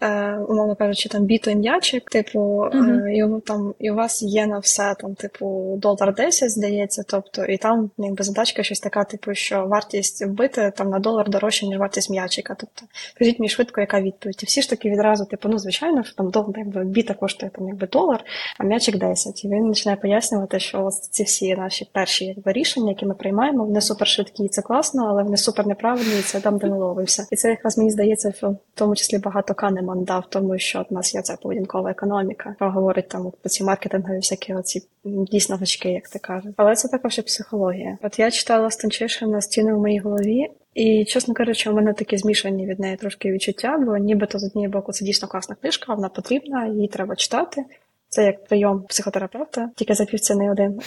[0.00, 3.06] е, умовно кажучи, там біто м'ячик, типу, uh-huh.
[3.06, 7.04] е, і там і у вас є на все там, типу, долар 10, здається.
[7.08, 11.66] Тобто, і там якби задачка щось така, типу, що вартість вбити там на долар дорожче,
[11.66, 12.56] ніж вартість м'ячика.
[12.58, 12.82] Тобто,
[13.14, 14.40] скажіть мені швидко, яка відповідь?
[14.42, 17.68] І всі ж таки відразу, типу, ну звичайно, що там долар, якби біта коштує там
[17.68, 18.24] якби долар,
[18.58, 19.44] а м'ячик 10.
[19.44, 23.64] І він починає пояснювати, що ось ці всі наші перші якби, рішення, які ми приймаємо,
[23.64, 26.78] вони супер швидкі, і це класно, але вони супер неправильні, і це там, де ми
[26.78, 27.26] ловимося.
[27.30, 29.54] І це якраз мені здається, що в тому числі багато
[29.90, 33.64] канема мандав, тому що в нас є ця поведінкова економіка, яка говорить там про ці
[33.64, 36.52] маркетингові всякі оці дійсно гачки, як ти кажеш.
[36.56, 37.98] Але це також і психологія.
[38.02, 40.50] От я читала Станчишина стіни в моїй голові.
[40.74, 44.72] І, чесно кажучи, у мене такі змішані від неї трошки відчуття, бо нібито з однієї
[44.72, 47.64] боку це дійсно класна книжка, вона потрібна, її треба читати.
[48.08, 50.80] Це як прийом психотерапевта, тільки за півціни один.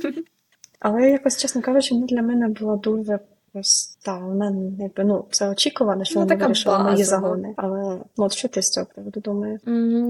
[0.80, 3.18] Але якось, чесно кажучи, для мене було дуже
[3.54, 7.54] Ось так, вона якби ну це очікувано, що ну, вона вирішила мої загони.
[7.56, 9.60] Але ну, от що ти з цього приводу думаєш?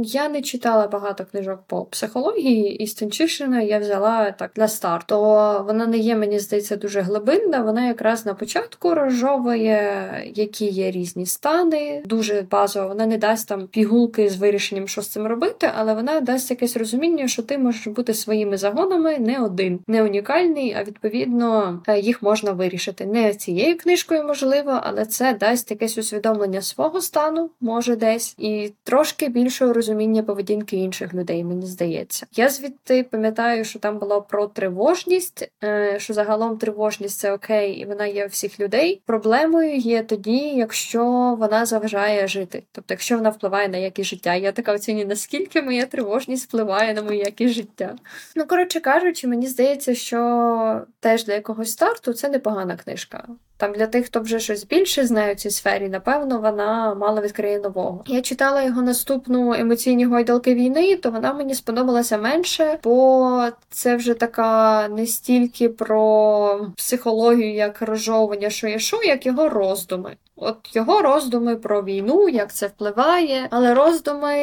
[0.05, 5.21] Я не читала багато книжок по психології, і Стенчишина я взяла так для старту.
[5.67, 7.63] Вона не є, мені здається, дуже глибинна.
[7.63, 12.03] Вона якраз на початку розжовує, які є різні стани.
[12.07, 12.89] Дуже базово.
[12.89, 16.77] Вона не дасть там пігулки з вирішенням, що з цим робити, але вона дасть якесь
[16.77, 22.23] розуміння, що ти можеш бути своїми загонами не один, не унікальний, а відповідно е, їх
[22.23, 23.07] можна вирішити.
[23.35, 29.73] Цією книжкою, можливо, але це дасть якесь усвідомлення свого стану, може десь, і трошки більшого
[29.73, 32.27] розуміння поведінки інших людей, мені здається.
[32.37, 37.85] Я звідти пам'ятаю, що там було про тривожність, е, що загалом тривожність це окей, і
[37.85, 39.03] вона є у всіх людей.
[39.07, 41.05] Проблемою є тоді, якщо
[41.39, 44.35] вона заважає жити, тобто, якщо вона впливає на якість життя.
[44.35, 47.95] Я така оцінюю, наскільки моя тривожність впливає на мою якість життя.
[48.37, 53.18] Ну, коротше кажучи, мені здається, що теж для якогось старту це непогана книжка.
[53.59, 57.59] Там для тих, хто вже щось більше знає у цій сфері, напевно, вона мало відкриє
[57.59, 58.05] нового.
[58.07, 64.15] Я читала його наступну емоційні гойдалки війни, то вона мені сподобалася менше, бо це вже
[64.15, 70.17] така не стільки про психологію, як розжовування, що, як його роздуми.
[70.37, 74.35] От його роздуми про війну, як це впливає, але роздуми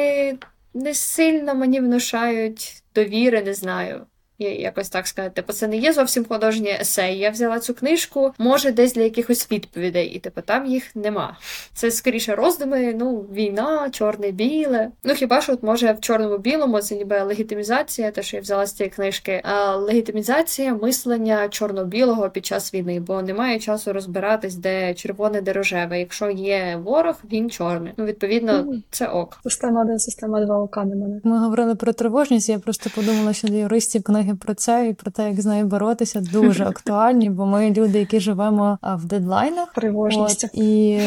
[0.74, 4.06] не сильно мені внушають довіри, не знаю
[4.38, 7.18] якось так сказати, типу, це не є зовсім художнє есей.
[7.18, 11.36] Я взяла цю книжку, може, десь для якихось відповідей, і типу там їх нема.
[11.74, 14.88] Це скоріше роздуми, ну, війна, чорне-біле.
[15.04, 18.72] Ну хіба що от може в чорному-білому це ніби легітимізація, те, що я взяла з
[18.72, 25.40] цієї книжки, а легітимізація мислення чорно-білого під час війни, бо немає часу розбиратись, де червоне,
[25.40, 25.98] де рожеве.
[25.98, 27.92] Якщо є ворог, він чорний.
[27.96, 29.38] Ну, відповідно, це ок.
[29.42, 31.20] Система один, система два ока мене.
[31.24, 32.48] Ми говорили про тривожність.
[32.48, 35.46] Я просто подумала, що для юристів книги книги про це і про те, як з
[35.46, 39.68] нею боротися, дуже актуальні, бо ми люди, які живемо в дедлайнах,
[40.44, 41.00] От, і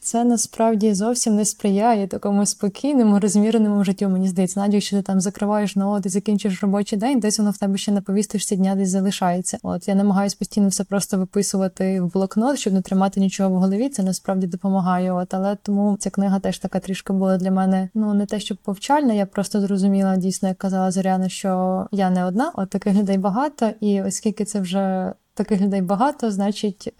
[0.00, 4.08] це насправді зовсім не сприяє такому спокійному, розміреному життю.
[4.08, 7.58] Мені здається, навіть якщо ти там закриваєш ноут і закінчиш робочий день, десь воно в
[7.58, 9.58] тебе ще на повісточці дня десь залишається.
[9.62, 13.88] От я намагаюся постійно все просто виписувати в блокнот, щоб не тримати нічого в голові.
[13.88, 15.12] Це насправді допомагає.
[15.12, 17.88] От але тому ця книга теж така трішки була для мене.
[17.94, 22.24] Ну не те, щоб повчальна, я просто зрозуміла дійсно, як казала Зоряна, що я не
[22.24, 22.52] одна.
[22.54, 26.94] От таких людей багато, і оскільки це вже таких людей багато, значить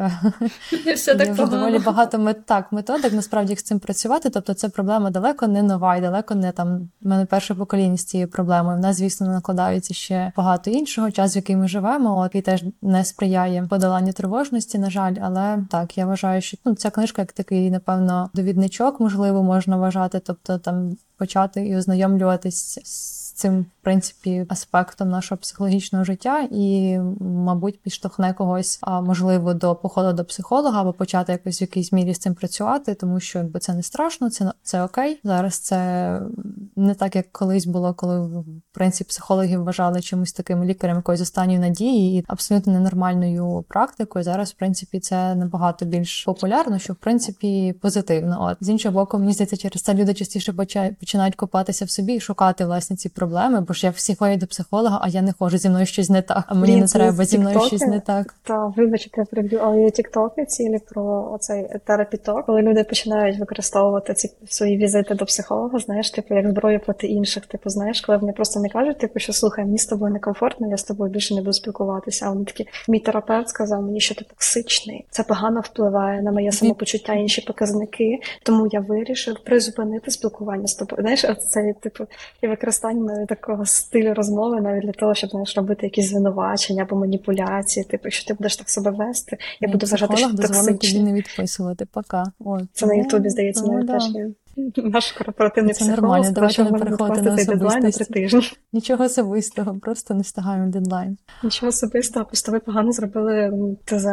[0.94, 4.30] все так вже доволі багато мет, так, методик насправді як з цим працювати.
[4.30, 8.04] Тобто це проблема далеко не нова і далеко не там в мене перше покоління з
[8.04, 8.76] цією проблемою.
[8.76, 11.10] В нас, звісно, накладається ще багато іншого.
[11.10, 15.64] Час, в який ми живемо, от, який теж не сприяє подоланню тривожності, на жаль, але
[15.70, 20.58] так я вважаю, що ну, ця книжка як такий, напевно, довідничок, можливо, можна вважати, тобто
[20.58, 28.34] там почати і ознайомлюватись з цим в принципі аспектом нашого психологічного життя, і, мабуть, підштовхне
[28.34, 32.34] когось, а можливо, до походу до психолога або почати якось в якійсь мірі з цим
[32.34, 35.20] працювати, тому що якби це не страшно, це це окей.
[35.24, 36.20] Зараз це
[36.76, 41.58] не так, як колись було, коли в принципі психологи вважали чимось таким лікарем якоїсь останньої
[41.58, 44.22] надії і абсолютно ненормальною практикою.
[44.22, 48.38] Зараз, в принципі, це набагато більш популярно, що в принципі позитивно.
[48.40, 50.52] От з іншого боку, мені здається, через це люди частіше
[51.00, 54.38] починають копатися в собі і шукати власне ці проблеми проблеми, бо ж я всі ходять
[54.38, 56.44] до психолога, а я не ходжу, зі мною щось не так.
[56.48, 58.34] А мені Блін, не треба, зі мною щось не так.
[58.42, 64.14] Та вибачте, я приб'ю, але є тіктоки цілі про оцей терапіток, коли люди починають використовувати
[64.14, 67.46] ці свої візити до психолога, знаєш, типу як зброю проти інших.
[67.46, 70.76] Типу, знаєш, коли вони просто не кажуть, типу, що слухай, мені з тобою некомфортно, я
[70.76, 72.26] з тобою більше не буду спілкуватися.
[72.26, 75.04] А вони такі, мій терапевт сказав мені, що ти токсичний.
[75.10, 78.18] Це погано впливає на моє самопочуття, інші показники.
[78.42, 81.02] Тому я вирішив призупинити спілкування з тобою.
[81.02, 82.04] Знаєш, це типу
[82.42, 87.84] і використання такого стилю розмови, навіть для того, щоб знаєш, робити якісь звинувачення або маніпуляції.
[87.84, 91.86] Типу, що ти будеш так себе вести, я буду вважати, що тобі не відписувати.
[91.92, 92.24] Пока.
[92.38, 92.62] От.
[92.72, 94.30] Це на Ютубі здається, навіть теж є.
[94.76, 98.04] Наш корпоративний це нормально, давайте не переходити на особистості.
[98.04, 98.50] тижні.
[98.72, 101.16] Нічого особистого, просто не встигаємо дедлайн.
[101.42, 103.52] Нічого особистого, просто ви погано зробили
[103.84, 104.06] ТЗ.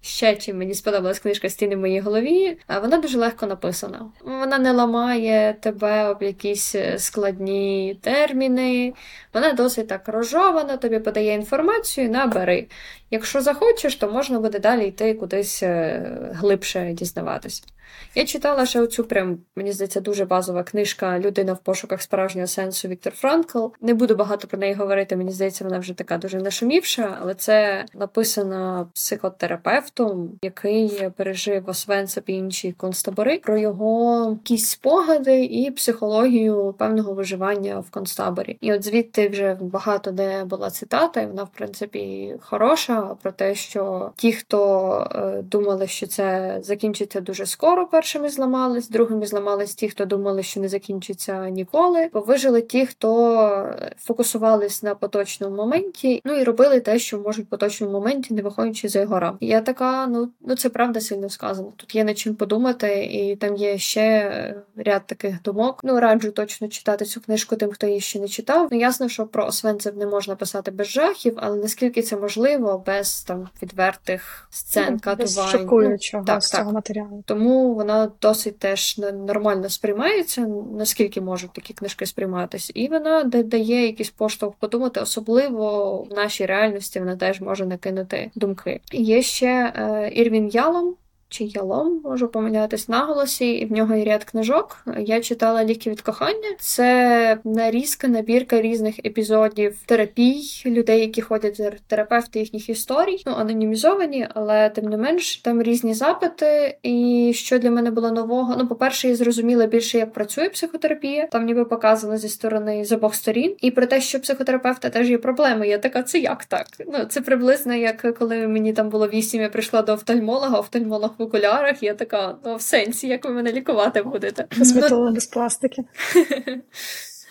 [0.00, 4.10] Ще чим мені сподобалась книжка Стіни в моїй голові, вона дуже легко написана.
[4.24, 8.94] Вона не ламає тебе об якісь е, складні терміни.
[9.34, 12.66] Вона досить так розжована, тобі подає інформацію, набери.
[13.10, 16.02] Якщо захочеш, то можна буде далі йти кудись е,
[16.34, 17.64] глибше дізнаватись.
[18.14, 22.88] Я читала ще оцю прям, мені здається, дуже базова книжка Людина в пошуках справжнього сенсу
[22.88, 23.66] Віктор Франкл.
[23.80, 27.84] Не буду багато про неї говорити, мені здається, вона вже така дуже нашумівша, але це
[27.94, 37.14] написано психотерапевтом, який пережив Освенцип і інші концтабори, про його якісь спогади і психологію певного
[37.14, 38.58] виживання в концтаборі.
[38.60, 43.54] І от звідти вже багато де була цитата, і вона, в принципі, хороша про те,
[43.54, 49.88] що ті, хто е, думали, що це закінчиться дуже скоро першими зламались, другими зламались ті,
[49.88, 52.10] хто думали, що не закінчиться ніколи.
[52.12, 57.92] Вижили ті, хто фокусувались на поточному моменті, ну і робили те, що можуть в поточному
[57.92, 59.36] моменті, не виходячи за його рам.
[59.40, 61.72] Я така, ну ну це правда сильно сказано.
[61.76, 65.80] Тут є над чим подумати, і там є ще ряд таких думок.
[65.84, 68.68] Ну раджу точно читати цю книжку тим, хто її ще не читав.
[68.70, 73.22] Ну ясно, що про Освенцев не можна писати без жахів, але наскільки це можливо, без
[73.22, 75.18] там відвертих сцен, ну, катувань.
[75.18, 77.22] Без шокуючого ну, так, з цього матеріалу.
[77.26, 80.40] Тому вона досить теж нормально сприймається,
[80.78, 86.98] наскільки можуть такі книжки сприйматися, і вона дає якийсь поштовх подумати, особливо в нашій реальності
[86.98, 88.80] вона теж може накинути думки.
[88.92, 90.94] Є ще е, Ірвін Ялом
[91.28, 94.84] чи ялом, можу помилятись наголосі, і в нього є ряд книжок.
[94.98, 96.48] Я читала ліки від кохання.
[96.58, 104.28] Це нарізка, набірка різних епізодів терапій, людей, які ходять в терапевти їхніх історій, ну анонімізовані,
[104.34, 106.78] але тим не менш там різні запити.
[106.82, 108.54] І що для мене було нового?
[108.58, 111.26] Ну, по-перше, я зрозуміла більше, як працює психотерапія.
[111.26, 113.56] Там ніби показано зі сторони з обох сторін.
[113.60, 115.68] І про те, що психотерапевта теж є проблеми.
[115.68, 116.66] Я така, це як так?
[116.86, 121.22] Ну це приблизно як коли мені там було вісім, я прийшла до офтальмолога, офтальмолог в
[121.22, 124.46] окулярах, я така, ну в сенсі, як ви мене лікувати будете?
[124.58, 125.84] Косметолог без пластики.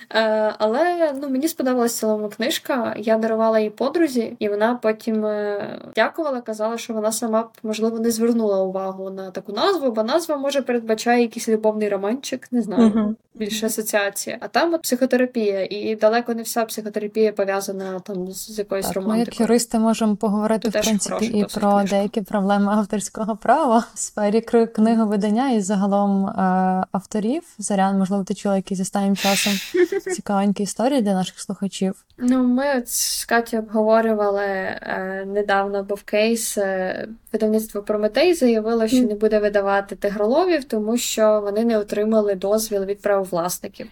[0.10, 2.95] Е, але ну мені сподобалася цілому книжка.
[2.97, 8.12] Я дарувала їй подрузі, і вона потім е, дякувала, казала, що вона сама можливо не
[8.12, 12.89] звернула увагу на таку назву, бо назва може передбачає якийсь любовний романчик, не знаю.
[12.89, 13.15] Uh-huh.
[13.38, 18.86] Більше асоціація, а там от психотерапія, і далеко не вся психотерапія пов'язана там з якоюсь
[18.86, 19.26] так, романтикою.
[19.26, 21.84] Ми як юристи можемо поговорити Тут в принципі і про книжка.
[21.89, 24.41] деякі проблеми авторського права в сфері
[24.76, 27.43] книговидання і загалом е- авторів.
[27.58, 29.54] Зарян, можливо, ти чула якісь останнім часом
[30.15, 32.06] цікавенькі історії для наших слухачів.
[32.17, 38.97] Ну, ми от з Каті обговорювали е, недавно, був кейс е, видавництво Прометей заявило, що
[38.97, 43.88] не буде видавати тигроловів, тому що вони не отримали дозвіл від правовласників.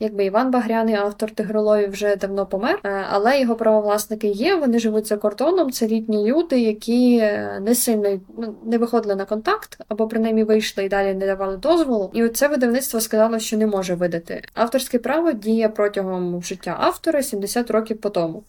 [0.00, 4.56] Якби Іван Багряний, автор тигроловів, вже давно помер, е, але його правовласники є.
[4.56, 5.70] Вони живуть за кордоном.
[5.70, 10.84] Це літні люди, які е, не сильно ну, не виходили на контакт, або принаймні вийшли
[10.84, 12.10] і далі не давали дозволу.
[12.14, 14.42] І це видавництво сказало, що не може видати.
[14.54, 18.42] Авторське право діє протягом життя автора 70 років по тому.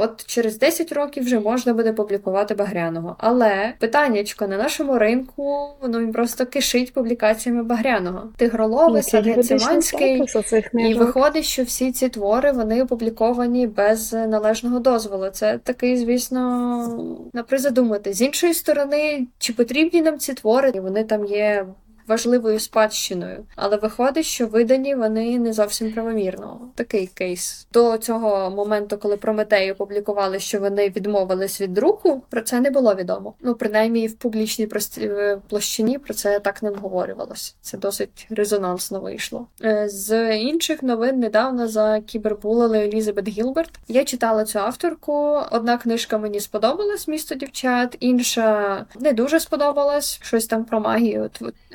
[0.00, 3.16] От через 10 років вже можна буде публікувати Багряного.
[3.18, 8.32] Але питаннячко на нашому ринку ну він просто кишить публікаціями Багряного.
[8.36, 10.22] Тигролови, Сагециманський,
[10.74, 15.28] і виходить, що всі ці твори вони опубліковані без належного дозволу.
[15.28, 18.12] Це такий, звісно, на призадумати.
[18.12, 20.80] З іншої сторони, чи потрібні нам ці твори?
[20.80, 21.66] Вони там є
[22.08, 26.60] важливою спадщиною, але виходить, що видані вони не зовсім правомірно.
[26.74, 32.60] Такий кейс до цього моменту, коли Прометею публікували, що вони відмовились від друку, про це
[32.60, 33.34] не було відомо.
[33.40, 37.54] Ну принаймні в публічній е, площині про це так не обговорювалося.
[37.60, 39.46] Це досить резонансно вийшло.
[39.64, 43.70] Е, з інших новин недавно за кібербулили Елізабет Гілберт.
[43.88, 45.42] Я читала цю авторку.
[45.50, 50.20] Одна книжка мені сподобалась місто дівчат, інша не дуже сподобалась.
[50.22, 51.30] Щось там про магію.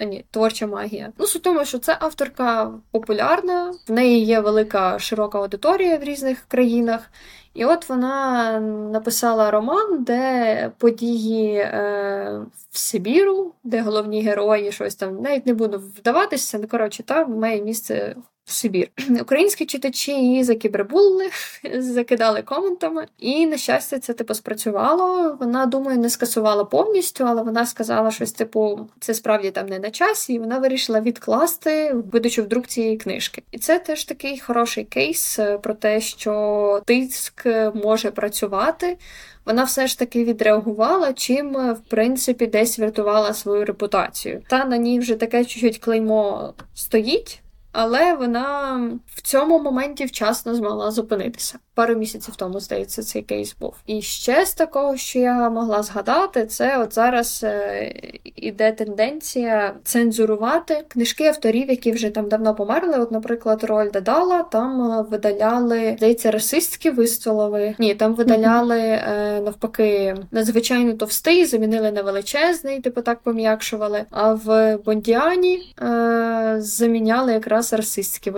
[0.06, 1.12] Ні, творча магія.
[1.18, 6.46] Ну, суть тому, що це авторка популярна, в неї є велика широка аудиторія в різних
[6.48, 7.10] країнах.
[7.54, 15.22] І от вона написала роман, де події е, в Сибіру, де головні герої щось там
[15.22, 16.60] навіть не буду вдаватися.
[16.60, 18.16] Ну, коротше, там має місце
[18.46, 18.88] Сибір.
[19.22, 21.30] Українські читачі її закібербулили,
[21.80, 25.38] закидали коментами, і, на щастя, це типу спрацювало.
[25.40, 29.92] Вона, думаю, не скасувала повністю, але вона сказала щось, типу, це справді там не на
[29.92, 33.44] часі, і вона вирішила відкласти видачу вдруг цієї книжки.
[33.52, 38.98] І це теж такий хороший кейс е, про те, що тиск може працювати.
[39.46, 44.42] Вона все ж таки відреагувала, чим, в принципі, десь врятувала свою репутацію.
[44.50, 47.43] Та на ній вже таке чуть-чуть клеймо стоїть
[47.74, 48.76] але вона
[49.16, 51.60] в цьому моменті вчасно змогла зупинитися.
[51.76, 53.76] Пару місяців тому, здається, цей кейс був.
[53.88, 57.94] І ще з такого, що я могла згадати, це от зараз е,
[58.36, 62.98] іде тенденція цензурувати книжки авторів, які вже там давно померли.
[62.98, 67.76] От, наприклад, Рольда Дала там е, видаляли, здається, расистські вислови.
[67.80, 74.06] Ні, там видаляли е, навпаки надзвичайно товстий, замінили на величезний, типу так пом'якшували.
[74.12, 78.32] А в Бондіані е, заміняли якраз расистські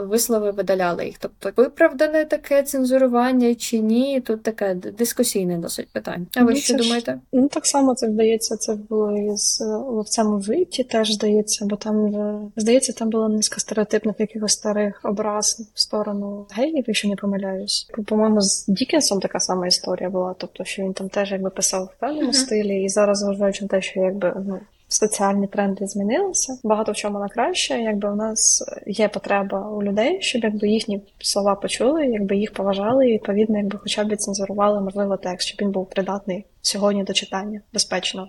[0.00, 1.16] вислови, видаляли їх.
[1.18, 6.26] Тобто виправдане таке цензурування цензурування чи ні, тут таке дискусійне досить питання.
[6.36, 7.20] А ви ну, що думаєте?
[7.32, 11.76] ну так само це здається, це було із е, ловцем у житті, теж здається, бо
[11.76, 17.16] там е, здається, там було низка стереотипних якихось старих образ в сторону геїв, якщо не
[17.16, 17.90] помиляюсь.
[18.06, 22.00] По-моєму, з Дікенсом така сама історія була, тобто що він там теж якби писав в
[22.00, 22.32] певному uh-huh.
[22.32, 24.58] стилі, і зараз зважаючи на те, що якби ну
[24.92, 26.58] соціальні тренди змінилися.
[26.64, 27.80] Багато в чому на краще.
[27.80, 33.10] Якби у нас є потреба у людей, щоб якби їхні слова почули, якби їх поважали,
[33.10, 37.60] і відповідно, якби хоча б цензурували можливо текст, щоб він був придатний сьогодні до читання
[37.72, 38.28] безпечно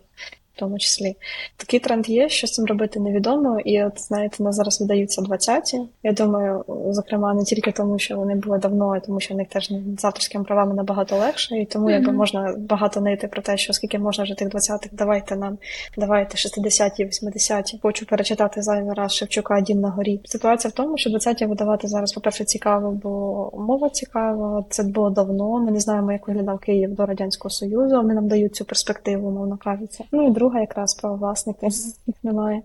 [0.56, 1.16] в тому числі.
[1.58, 3.60] Такий тренд є, що з цим робити невідомо.
[3.60, 5.82] І от знаєте, нас зараз видаються 20-ті.
[6.04, 9.47] Я думаю, зокрема, не тільки тому, що вони були давно, а тому, що в них
[9.47, 11.91] теж з авторськими правами набагато легше, і тому mm-hmm.
[11.91, 15.58] якби можна багато нити про те, що скільки можна вже тих 20-х, давайте нам,
[15.97, 17.80] давайте 60-ті, 80-ті.
[17.82, 20.22] Хочу перечитати зайвий раз Шевчука Дім на горі.
[20.26, 24.66] Ситуація в тому, що 20-ті видавати зараз, по-перше, цікаво, бо мова цікава.
[24.70, 25.60] Це було давно.
[25.60, 27.95] Ми не знаємо, як виглядав Київ до радянського союзу.
[27.95, 30.04] Вони нам дають цю перспективу, мовно кажеться.
[30.12, 31.68] Ну і друга якраз правовласники,
[32.08, 32.62] їх немає.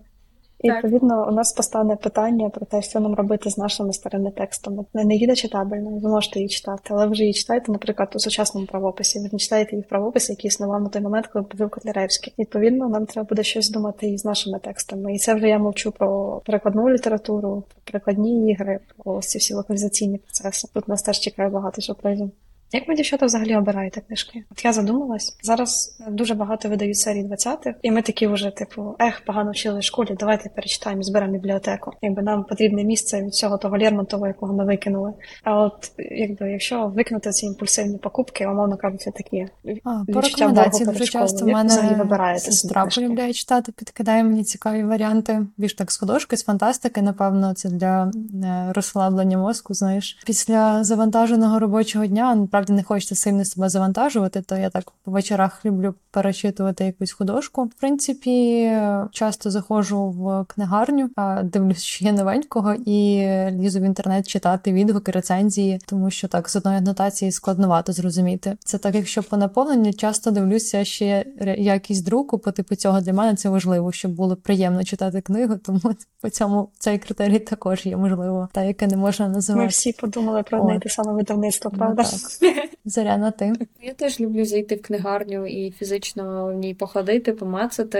[0.61, 4.85] І відповідно у нас постане питання про те, що нам робити з нашими старими текстами.
[4.93, 8.67] Не їде читабельно, ви можете її читати, але ви вже її читаєте, наприклад, у сучасному
[8.67, 9.19] правописі.
[9.19, 12.33] Ви не читаєте її в правописі, який існував на той момент, коли був Котляревський.
[12.39, 15.13] Відповідно, нам треба буде щось думати і з нашими текстами.
[15.13, 20.17] І це вже я мовчу про перекладну літературу, про перекладні ігри, про ці всі локалізаційні
[20.17, 20.67] процеси.
[20.73, 22.31] Тут нас теж чекає багато сюрпризів.
[22.71, 24.43] Як ви, дівчата, взагалі обираєте книжки?
[24.51, 25.37] От я задумалась.
[25.41, 29.83] Зараз дуже багато видають серії 20-х, і ми такі вже, типу, ех, погано вчили в
[29.83, 31.91] школі, давайте перечитаємо, зберемо бібліотеку.
[32.01, 35.13] Якби нам потрібне місце від всього того Лермонтова, якого ми викинули.
[35.43, 39.47] А от якби якщо викинути ці імпульсивні покупки, умовно кажучи, такі
[39.83, 45.45] а, по рекомендації дуже часто в мене вибираєте сестра полюбляє читати, підкидає мені цікаві варіанти.
[45.57, 48.11] Більш так з художки, з фантастики, напевно, це для
[48.43, 49.73] е, розслаблення мозку.
[49.73, 55.11] Знаєш, після завантаженого робочого дня насправді не хочеться сильно себе завантажувати, то я так по
[55.11, 57.63] вечорах люблю перечитувати якусь художку.
[57.63, 58.71] В принципі,
[59.11, 61.09] часто заходжу в книгарню,
[61.43, 66.55] дивлюсь, що є новенького, і лізу в інтернет читати відгуки, рецензії, тому що так з
[66.55, 68.57] одної анотації складновато зрозуміти.
[68.59, 71.25] Це так, якщо по наповненню часто дивлюся ще
[71.57, 75.79] якість друку, по типу цього для мене це важливо, щоб було приємно читати книгу, тому
[76.21, 79.63] по цьому цей критерій також є можливо, та яке не можна називати.
[79.63, 82.03] Ми всі подумали про одне те саме видавництво, ну правда?
[82.41, 82.48] Ну,
[82.85, 83.53] Зоряна, ти?
[83.83, 87.99] Я теж люблю зайти в книгарню і фізично в ній походити, помацати.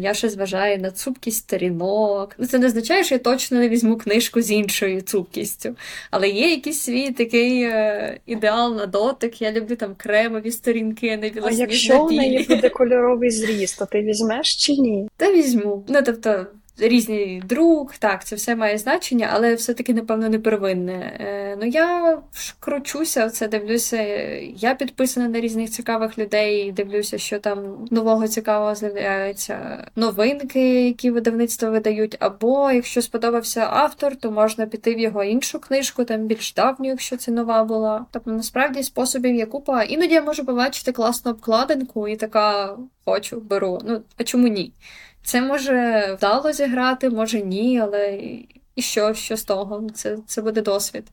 [0.00, 2.34] Я ще зважаю на цупкість сторінок.
[2.38, 5.76] Ну, це не означає, що я точно не візьму книжку з іншою цупкістю.
[6.10, 9.42] Але є якийсь свій такий е, ідеал на дотик.
[9.42, 14.02] Я люблю там кремові сторінки, не А якщо в неї буде кольоровий зріз, то ти
[14.02, 15.08] візьмеш чи ні?
[15.16, 15.84] Та візьму.
[15.88, 16.46] Ну тобто
[16.78, 21.16] різний друг, так, це все має значення, але все-таки, напевно, не первинне.
[21.20, 22.18] Е, Ну я
[22.60, 24.02] кручуся, це дивлюся.
[24.56, 31.70] Я підписана на різних цікавих людей, дивлюся, що там нового цікавого з'являється, новинки, які видавництва
[31.70, 32.16] видають.
[32.20, 37.16] Або якщо сподобався автор, то можна піти в його іншу книжку, там більш давню, якщо
[37.16, 38.06] це нова була.
[38.10, 39.82] Тобто, насправді способів є купа.
[39.82, 43.80] Іноді я можу побачити класну обкладинку і така хочу, беру.
[43.84, 44.72] Ну а чому ні?
[45.22, 48.20] Це може вдало зіграти, може ні, але
[48.76, 49.86] і що, що з того?
[49.94, 51.04] Це, Це буде досвід.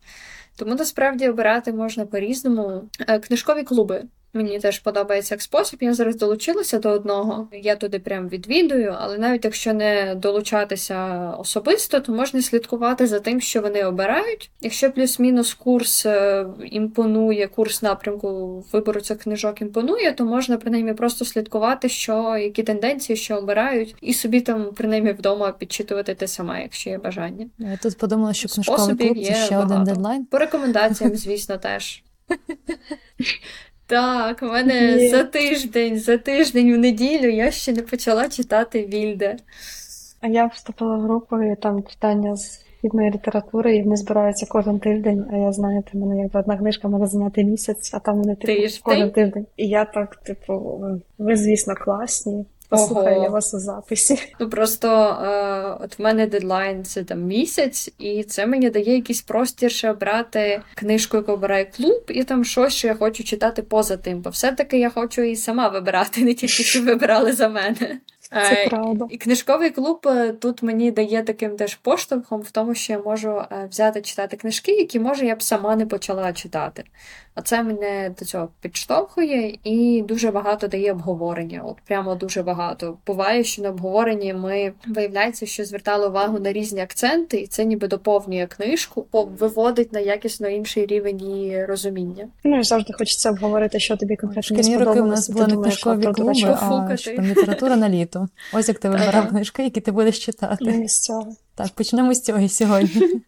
[0.56, 2.90] Тому насправді обирати можна по-різному.
[3.08, 4.04] Е, книжкові клуби.
[4.34, 5.80] Мені теж подобається як спосіб.
[5.82, 7.48] Я зараз долучилася до одного.
[7.52, 13.42] Я туди прям відвідую, але навіть якщо не долучатися особисто, то можна слідкувати за тим,
[13.42, 14.52] що вони обирають.
[14.62, 21.26] Якщо плюс-мінус курс е, імпонує, курс напрямку вибору цих книжок імпонує, то можна принаймні просто
[21.26, 26.90] слідкувати, що які тенденції, що обирають, і собі там принаймні вдома підчитувати те саме, якщо
[26.90, 27.48] є бажання.
[27.58, 29.74] Я тут подумала, що книжковий клуб це ще багато.
[29.74, 30.26] один дедлайн.
[30.26, 32.04] По рекомендаціям, звісно, теж.
[33.90, 35.10] Так, у мене Є.
[35.10, 39.38] за тиждень, за тиждень в неділю я ще не почала читати Вільде.
[40.22, 44.80] А я вступила в групу і там читання з східної літератури, і вони збираються кожен
[44.80, 45.26] тиждень.
[45.34, 49.12] А я знаєте, мене якби одна книжка може зайняти місяць, а там вони типу, кожен
[49.12, 49.46] тиждень.
[49.58, 50.82] І я так, типу,
[51.18, 52.46] ви, звісно, класні.
[52.70, 53.24] Послухаю Ого.
[53.24, 54.20] я вас у записі.
[54.40, 59.22] Ну просто е, от в мене дедлайн це там місяць, і це мені дає якийсь
[59.22, 63.98] простір ще обрати книжку, яку обирає клуб, і там щось, що я хочу читати поза
[63.98, 64.22] тим.
[64.22, 68.00] Бо все-таки я хочу і сама вибирати, не тільки що вибирали за мене.
[68.32, 69.06] Це е, правда.
[69.10, 73.30] І книжковий клуб е, тут мені дає таким теж поштовхом в тому, що я можу
[73.52, 76.84] е, взяти читати книжки, які може я б сама не почала читати.
[77.40, 81.62] А це мене до цього підштовхує і дуже багато дає обговорення.
[81.66, 82.98] От прямо дуже багато.
[83.08, 87.88] Буває, що на обговоренні ми виявляється, що звертали увагу на різні акценти, і це ніби
[87.88, 92.28] доповнює книжку, виводить на якісно інший рівень її розуміння.
[92.44, 95.02] Ну і завжди хочеться обговорити, що тобі конкретно не сподобалося.
[95.02, 96.58] у нас були не книжкові клуби,
[96.90, 98.28] а що там література на літо.
[98.54, 100.88] Ось як ти вибирав книжки, які ти будеш читати.
[101.56, 103.22] Так, почнемо з цього сьогодні.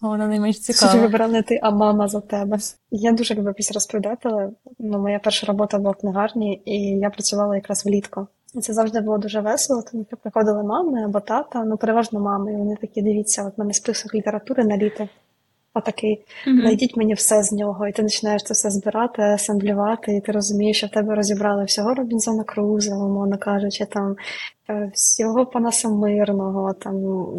[0.00, 0.92] Вона найменш цікава.
[0.92, 2.58] Ти вибирав ти, а мама за тебе.
[2.90, 7.10] Я дуже люблю після розповідати, але ну, моя перша робота була в книгарні, і я
[7.10, 8.26] працювала якраз влітку.
[8.54, 12.52] І це завжди було дуже весело, тому що приходили мами або тата, ну переважно мами.
[12.52, 15.08] І вони такі, дивіться, от мене список літератури на літо.
[15.74, 16.60] Отакий, mm-hmm.
[16.60, 20.76] знайдіть мені все з нього, і ти починаєш це все збирати, асемблювати, і ти розумієш,
[20.76, 24.16] що в тебе розібрали всього Робінзона Круза, умовно кажучи, там
[24.70, 26.94] е, всього Панаса Мирного, там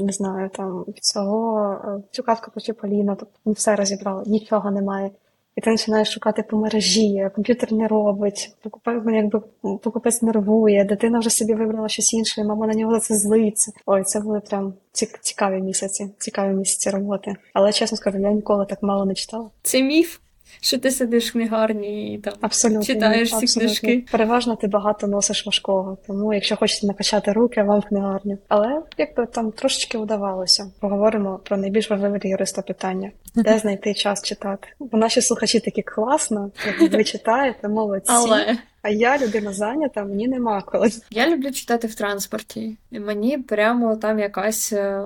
[0.05, 5.11] не знаю, там всього е, цю казку по Чіполіна, тобто все розібрали, нічого немає
[5.59, 11.19] і ти починаєш шукати по мережі, комп'ютер не робить, покупець, ну, якби покупець нервує, дитина
[11.19, 13.71] вже собі вибрала щось інше, мама на нього за це злиться.
[13.85, 14.73] Ой, це були прям
[15.21, 17.35] цікаві місяці, цікаві місяці роботи.
[17.53, 19.49] Але чесно скажу, я ніколи так мало не читала.
[19.61, 20.19] Це міф
[20.61, 24.05] що ти сидиш в книгарні і там абсолютно, читаєш ці книжки.
[24.11, 28.37] Переважно ти багато носиш важкого, тому якщо хочете накачати руки, вам в книгарню.
[28.47, 34.23] Але якби там трошечки удавалося, поговоримо про найбільш важливе для юриста питання: де знайти час
[34.23, 34.67] читати?
[34.79, 38.11] Бо наші слухачі такі класно, як ви читаєте, молодці.
[38.15, 40.89] Але а я людина зайнята, мені нема коли.
[41.11, 42.77] Я люблю читати в транспорті.
[42.91, 45.01] Мені прямо там якась е,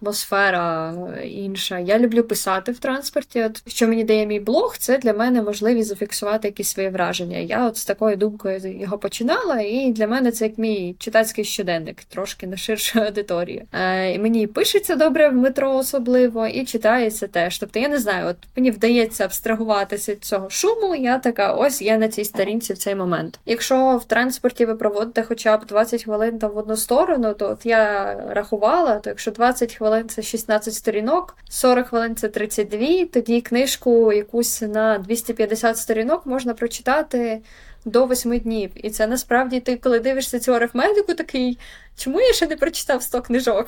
[0.00, 1.78] атмосфера інша.
[1.78, 3.42] Я люблю писати в транспорті.
[3.42, 7.38] От що мені дає мій блог, це для мене можливість зафіксувати якісь свої враження.
[7.38, 12.04] Я от з такою думкою його починала, і для мене це як мій читацький щоденник,
[12.04, 13.62] трошки на ширшу аудиторію.
[13.72, 17.58] Е, Мені пишеться добре в метро, особливо, і читається теж.
[17.58, 20.94] Тобто я не знаю, от мені вдається абстрагуватися від цього шуму.
[20.94, 23.40] Я така, ось я на цій сторінці в цей момент момент.
[23.46, 27.66] Якщо в транспорті ви проводите хоча б 20 хвилин там в одну сторону, то от
[27.66, 34.12] я рахувала, то якщо 20 хвилин це 16 сторінок, 40 хвилин це 32, тоді книжку
[34.12, 37.42] якусь на 250 сторінок можна прочитати.
[37.84, 38.70] До восьми днів.
[38.74, 41.58] І це насправді ти, коли дивишся цю арифметику, такий,
[41.96, 43.66] чому я ще не прочитав 100 книжок?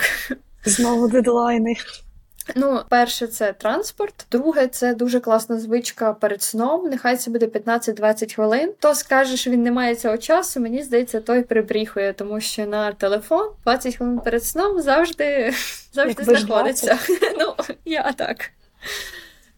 [0.65, 1.77] Знову дедлайни.
[2.57, 4.27] Ну, перше, це транспорт.
[4.31, 6.91] Друге, це дуже класна звичка перед сном.
[6.91, 8.73] Нехай це буде 15-20 хвилин.
[8.79, 10.61] То скаже, він не має цього часу.
[10.61, 15.53] Мені здається, той прибріхує, тому що на телефон 20 хвилин перед сном завжди
[15.93, 16.99] завжди знаходиться.
[17.39, 18.51] ну, я так.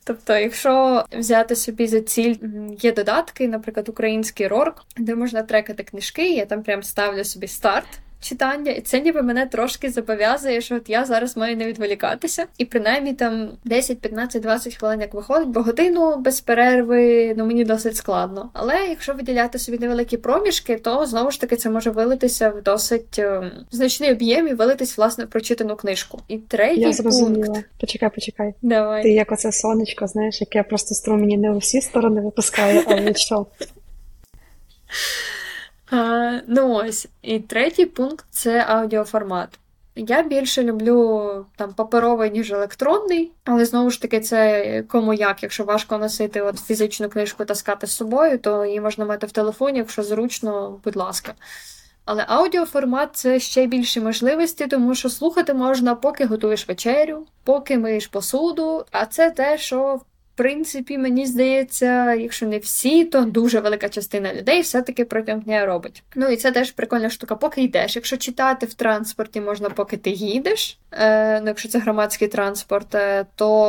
[0.04, 2.34] Тобто, якщо взяти собі за ціль,
[2.80, 7.88] є додатки, наприклад, український рорк, де можна трекати книжки, я там прям ставлю собі старт
[8.22, 12.46] читання, і це ніби мене трошки зобов'язує, що от я зараз маю не відволікатися.
[12.58, 17.64] І принаймні там 10, 15, 20 хвилин як виходить, бо годину без перерви ну мені
[17.64, 18.50] досить складно.
[18.52, 23.18] Але якщо виділяти собі невеликі проміжки, то знову ж таки це може вилитися в досить
[23.18, 26.20] е, значний об'єм і вилитись власне в прочитану книжку.
[26.28, 27.46] І третій я зрозуміла.
[27.46, 27.68] пункт.
[27.80, 28.54] Почекай, почекай.
[28.62, 29.02] Давай.
[29.02, 33.46] Ти як оце сонечко, знаєш, яке просто струмені не у всі сторони випускає, а що.
[35.92, 37.08] А, Ну ось.
[37.22, 39.58] І третій пункт це аудіоформат.
[39.96, 45.42] Я більше люблю там паперовий, ніж електронний, але знову ж таки, це кому як.
[45.42, 49.78] Якщо важко носити от фізичну книжку таскати з собою, то її можна мати в телефоні,
[49.78, 51.34] якщо зручно, будь ласка.
[52.04, 58.06] Але аудіоформат це ще більші можливості, тому що слухати можна, поки готуєш вечерю, поки миєш
[58.06, 60.00] посуду, а це те, що
[60.34, 66.02] принципі, мені здається, якщо не всі, то дуже велика частина людей все-таки протягом дня робить.
[66.14, 67.96] Ну і це теж прикольна штука, поки йдеш.
[67.96, 73.26] Якщо читати в транспорті можна, поки ти їдеш, е, ну якщо це громадський транспорт, е,
[73.36, 73.62] то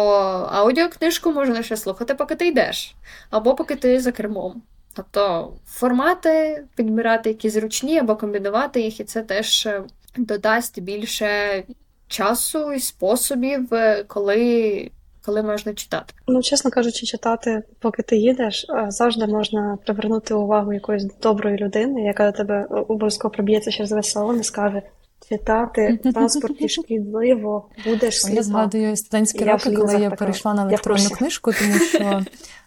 [0.51, 2.95] аудіокнижку можна ще слухати, поки ти йдеш,
[3.30, 4.61] або поки ти за кермом.
[4.93, 9.84] Тобто формати підбирати які зручні, або комбінувати їх, і це теж е,
[10.18, 11.64] додасть більше
[12.07, 14.91] часу і способів, е, коли
[15.26, 16.13] коли можна читати?
[16.28, 22.32] Ну, чесно кажучи, читати, поки ти їдеш, завжди можна привернути увагу якоїсь доброї людини, яка
[22.32, 24.82] до тебе обов'язково проб'ється через весь салон і скаже.
[25.30, 28.36] Читати транспорті шкідливо, будеш сліпа.
[28.36, 32.21] Я згадую студентські роки, коли я перейшла на електронну книжку, тому що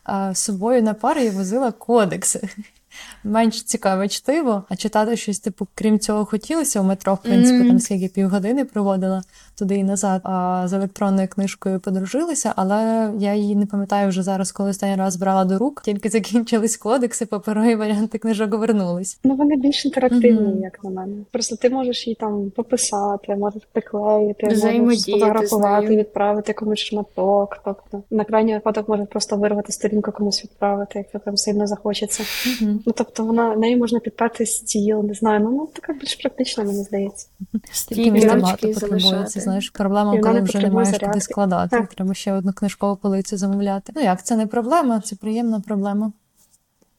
[0.04, 2.48] а, з собою на пари я возила кодекси
[3.24, 7.68] менш цікаве чтиво, а читати щось, типу, крім цього, хотілося у метро, в принципі, mm-hmm.
[7.68, 9.22] там скільки півгодини проводила
[9.58, 10.20] туди і назад.
[10.24, 15.16] А з електронною книжкою подружилися, але я її не пам'ятаю вже зараз, коли останній раз
[15.16, 15.82] брала до рук.
[15.84, 19.18] Тільки закінчились кодекси, паперові варіанти книжок повернулись.
[19.24, 20.62] Ну вони більш інтерактивні, mm-hmm.
[20.62, 21.16] як на мене.
[21.30, 27.58] Просто ти можеш її там пописати, можеш приклеїти, можеш сфотографувати, відправити комусь шматок.
[27.64, 32.22] Тобто на крайній випадок може просто вирвати сторінку комусь відправити, якщо прям сильно захочеться.
[32.22, 32.78] Mm-hmm.
[32.86, 35.40] Ну тобто вона нею можна підперти стіл, не знаю.
[35.40, 37.28] Ну, ну така більш практична, мені здається.
[37.72, 39.40] Стільки місця багато потребується.
[39.40, 41.76] Знаєш, проблема, коли вже не маєш куди складати.
[41.76, 41.94] Так.
[41.94, 43.92] Треба ще одну книжкову полицю замовляти.
[43.96, 46.12] Ну як це не проблема, це приємна проблема.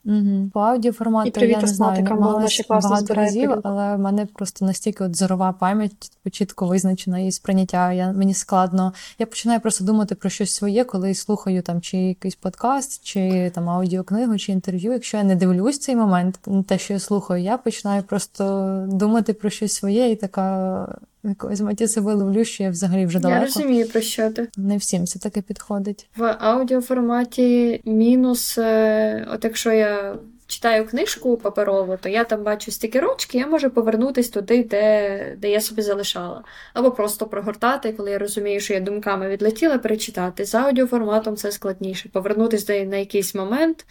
[0.07, 0.49] Угу.
[0.53, 5.51] По аудіоформату я не знаю, намагалася багато разів, але в мене просто настільки от зорова
[5.51, 7.93] пам'ять чітко визначена і сприйняття.
[7.93, 8.93] Я, Мені складно.
[9.19, 13.69] Я починаю просто думати про щось своє, коли слухаю там чи якийсь подкаст, чи там
[13.69, 14.91] аудіокнигу, чи інтерв'ю.
[14.91, 19.49] Якщо я не дивлюсь цей момент, те, що я слухаю, я починаю просто думати про
[19.49, 20.97] щось своє і така.
[21.24, 23.39] Якогось маті себе ловлю, що я взагалі вже далеко.
[23.39, 24.47] Я розумію, про що ти.
[24.57, 26.09] Не всім це таке підходить.
[26.18, 30.15] В аудіоформаті мінус, е, от якщо я
[30.47, 35.61] читаю книжку паперову, то я там бачу стікерочки, я можу повернутися туди, де де я
[35.61, 36.43] собі залишала.
[36.74, 40.45] Або просто прогортати, коли я розумію, що я думками відлетіла, перечитати.
[40.45, 42.09] З аудіоформатом це складніше.
[42.09, 43.86] Повернутися на якийсь момент,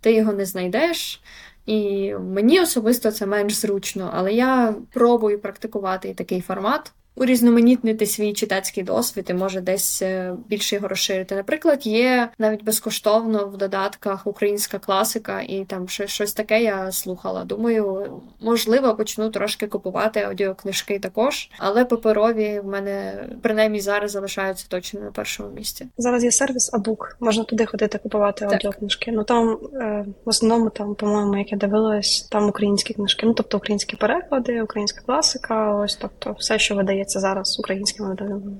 [0.00, 1.20] ти його не знайдеш.
[1.68, 8.84] І мені особисто це менш зручно, але я пробую практикувати такий формат урізноманітнити свій читацький
[8.84, 11.34] досвід і може десь е, більше його розширити.
[11.34, 17.44] Наприклад, є навіть безкоштовно в додатках українська класика, і там щось, таке я слухала.
[17.44, 25.00] Думаю, можливо, почну трошки купувати аудіокнижки також, але паперові в мене принаймні зараз залишаються точно
[25.00, 25.86] на першому місці.
[25.98, 29.12] Зараз є сервіс Абук, можна туди ходити купувати аудіокнижки.
[29.12, 33.56] Ну там е, в основному там, по-моєму, як я дивилась, там українські книжки, ну тобто
[33.56, 38.16] українські переклади, українська класика, ось тобто все, що видає видається зараз українськими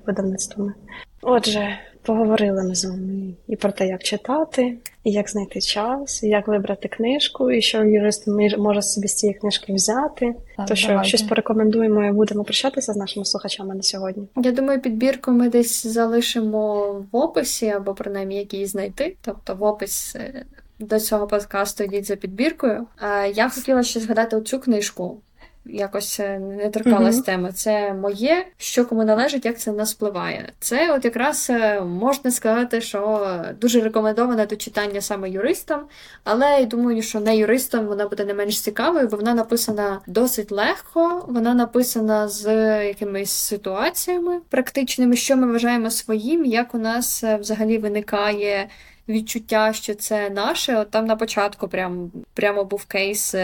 [0.07, 0.75] видавництвами.
[1.23, 6.29] Отже, поговорили ми з вами і про те, як читати, і як знайти час, і
[6.29, 8.27] як вибрати книжку, і що юрист
[8.59, 10.35] може собі з цієї книжки взяти.
[10.57, 11.09] Так, То що давайте.
[11.09, 14.29] щось порекомендуємо і будемо прощатися з нашими слухачами на сьогодні.
[14.37, 19.17] Я думаю, підбірку ми десь залишимо в описі, або принаймні як її знайти.
[19.23, 20.17] Тобто в опис.
[20.17, 20.45] Е,
[20.81, 22.87] до цього подкасту йдіть за підбіркою.
[23.35, 25.21] Я хотіла ще згадати оцю книжку
[25.69, 27.25] якось е, не торкалась mm-hmm.
[27.25, 27.53] теми.
[27.53, 30.53] Це моє, що кому належить, як це в нас впливає.
[30.59, 35.81] Це от якраз е, можна сказати, що дуже рекомендоване до читання саме юристам,
[36.25, 40.53] але я думаю, що не юристам вона буде не менш цікавою, бо вона написана досить
[40.53, 42.45] легко, вона написана з
[42.87, 48.69] якимись ситуаціями практичними, що ми вважаємо своїм, як у нас е, взагалі виникає.
[49.09, 50.77] Відчуття, що це наше.
[50.77, 53.35] От там на початку прям, прямо був кейс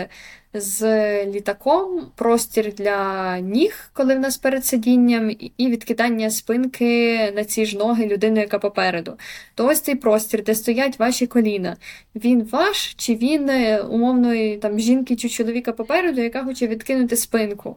[0.55, 0.83] з
[1.27, 7.79] літаком, простір для ніг, коли в нас перед сидінням, і відкидання спинки на ці ж
[7.79, 9.17] ноги людини, яка попереду.
[9.55, 11.77] То ось цей простір, де стоять ваші коліна.
[12.15, 17.77] Він ваш, чи він е, умовної там жінки чи чоловіка попереду, яка хоче відкинути спинку.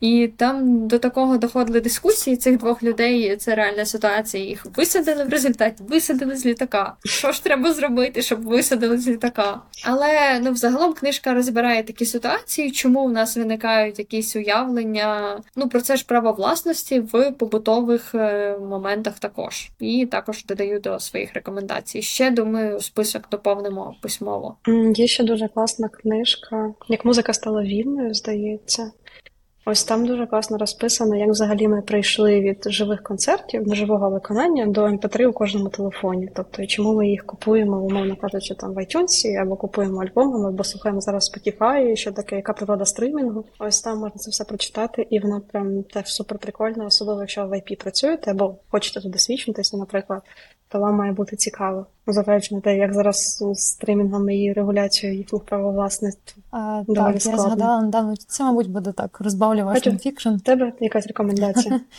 [0.00, 3.36] І там до такого доходили дискусії цих двох людей.
[3.36, 4.44] Це реальна ситуація.
[4.44, 6.96] Їх висадили в результаті, висадили з літака.
[7.04, 9.60] Що ж треба зробити, щоб висадили з літака?
[9.84, 15.40] Але ну, взагалом книжка розбирає такі ситуації, чому в нас виникають якісь уявлення.
[15.56, 19.70] Ну про це ж право власності в побутових е, моментах також.
[19.80, 22.02] І також додаю до своїх рекомендацій.
[22.02, 24.56] Ще думаю, список доповнимо письмово.
[24.94, 28.92] Є ще дуже класна книжка, як музика стала вільною, здається.
[29.66, 34.66] Ось там дуже класно розписано, як взагалі ми прийшли від живих концертів до живого виконання
[34.66, 36.30] до MP3 у кожному телефоні.
[36.34, 41.00] Тобто, чому ми їх купуємо, умовно кажучи, там в iTunes, або купуємо альбомами, або слухаємо
[41.00, 43.44] зараз Spotify, що таке, яка природа стримінгу.
[43.58, 47.52] Ось там можна це все прочитати, і воно прям теж супер прикольно, особливо якщо в
[47.52, 50.22] IP працюєте, або хочете туди свідчитися, наприклад
[50.68, 51.86] то вам має бути цікаво.
[52.06, 56.42] Заперечено те, як зараз з стримінгами і регуляцією їх право власництва.
[56.50, 57.12] Так, складно.
[57.30, 58.16] я згадала недавно.
[58.16, 60.28] Це, мабуть, буде так розбавлювати fiction.
[60.28, 61.80] У тебе якась рекомендація?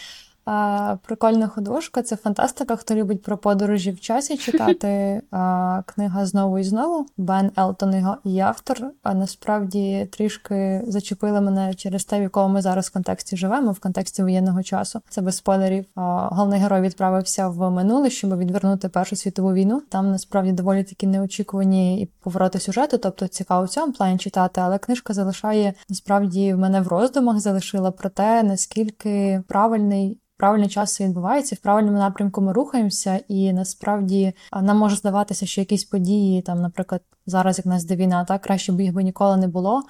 [0.45, 2.75] А, Прикольна художка, це фантастика.
[2.75, 7.05] Хто любить про подорожі в часі читати а, книга знову і знову.
[7.17, 8.77] Бен Елтон його і автор.
[9.03, 13.79] А насправді трішки зачепили мене через те, в якому ми зараз в контексті живемо, в
[13.79, 15.01] контексті воєнного часу.
[15.09, 15.85] Це без спойлерів.
[15.95, 19.81] А, Головний герой відправився в минуле, щоб відвернути Першу світову війну.
[19.89, 24.77] Там насправді доволі такі неочікувані і повороти сюжету, тобто цікаво в цьому плані читати, але
[24.77, 31.55] книжка залишає насправді в мене в роздумах залишила про те, наскільки правильний правильний час відбувається,
[31.55, 37.01] в правильному напрямку ми рухаємося, і насправді нам може здаватися, що якісь події, там, наприклад,
[37.25, 39.83] зараз як нас де війна, так краще б їх би ніколи не було,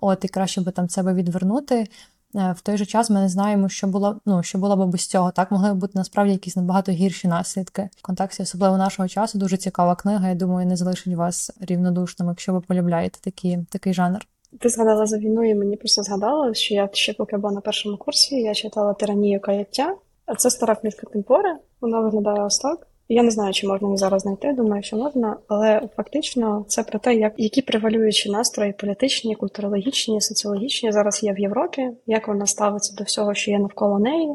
[0.00, 1.88] от і краще би там себе відвернути.
[2.34, 5.06] Е, в той же час ми не знаємо, що було ну що було б без
[5.06, 5.30] цього.
[5.30, 7.90] Так могли б бути насправді якісь набагато гірші наслідки.
[7.96, 10.28] В контексті особливо нашого часу дуже цікава книга.
[10.28, 14.26] Я думаю, не залишить вас рівнодушним, якщо ви полюбляєте такі, такий жанр.
[14.60, 17.96] Ти згадала за війну, і мені просто згадала, що я ще поки була на першому
[17.96, 19.96] курсі, я читала тиранію каяття.
[20.26, 22.86] А це стара книжка Темпори, вона виглядає ось так.
[23.08, 26.98] Я не знаю, чи можна її зараз знайти, думаю, що можна, але фактично це про
[26.98, 32.94] те, як які превалюючі настрої політичні, культурологічні, соціологічні зараз є в Європі, як вона ставиться
[32.94, 34.30] до всього, що є навколо неї,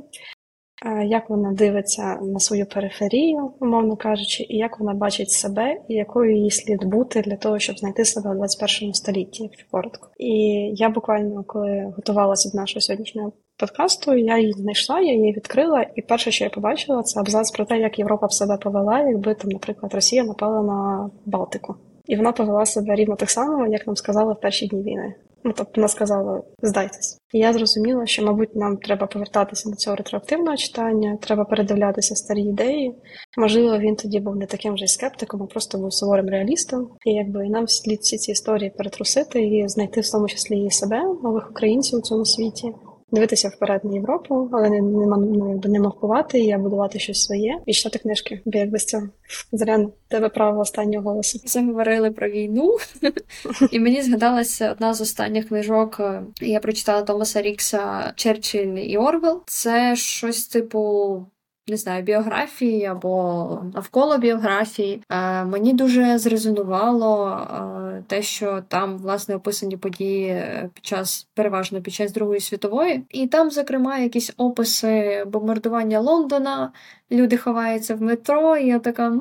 [1.05, 6.37] як вона дивиться на свою периферію, умовно кажучи, і як вона бачить себе, і якою
[6.37, 10.09] їй слід бути для того, щоб знайти себе в 21 столітті, якщо коротко.
[10.17, 10.33] І
[10.73, 16.01] я буквально, коли готувалася до нашого сьогоднішнього подкасту, я її знайшла, я її відкрила, і
[16.01, 19.51] перше, що я побачила, це абзац про те, як Європа в себе повела, якби там,
[19.51, 21.75] наприклад, Росія напала на Балтику.
[22.05, 25.13] І вона повела себе рівно так само, як нам сказали в перші дні війни.
[25.47, 27.17] Ну, тобто вона сказала, здайтесь.
[27.33, 32.41] І я зрозуміла, що, мабуть, нам треба повертатися до цього ретроактивного читання, треба передивлятися старі
[32.41, 32.95] ідеї.
[33.37, 36.89] Можливо, він тоді був не таким вже скептиком, а просто був суворим реалістом.
[37.05, 40.71] І якби і нам слід всі ці історії перетрусити і знайти в тому числі і
[40.71, 42.73] себе, нових українців у цьому світі
[43.11, 47.73] дивитися вперед на Європу, але не не, ну, не мавкувати і будувати щось своє і
[47.73, 48.41] читати книжки.
[48.45, 49.03] Бо якби з цього
[49.51, 51.39] Зарян, тебе право останнього голосу.
[51.45, 52.77] Заговорили про війну,
[53.71, 56.01] і мені згадалася одна з останніх книжок.
[56.41, 59.43] Я прочитала Томаса Рікса Черчилль і Орвел.
[59.45, 61.25] Це щось типу
[61.67, 65.01] не знаю, біографії або навколо біографії.
[65.09, 70.43] Е, Мені дуже зрезонувало е, те, що там власне описані події
[70.73, 76.71] під час переважно під час Другої світової, і там, зокрема, якісь описи бомбардування Лондона.
[77.11, 79.19] Люди ховаються в метро, і я така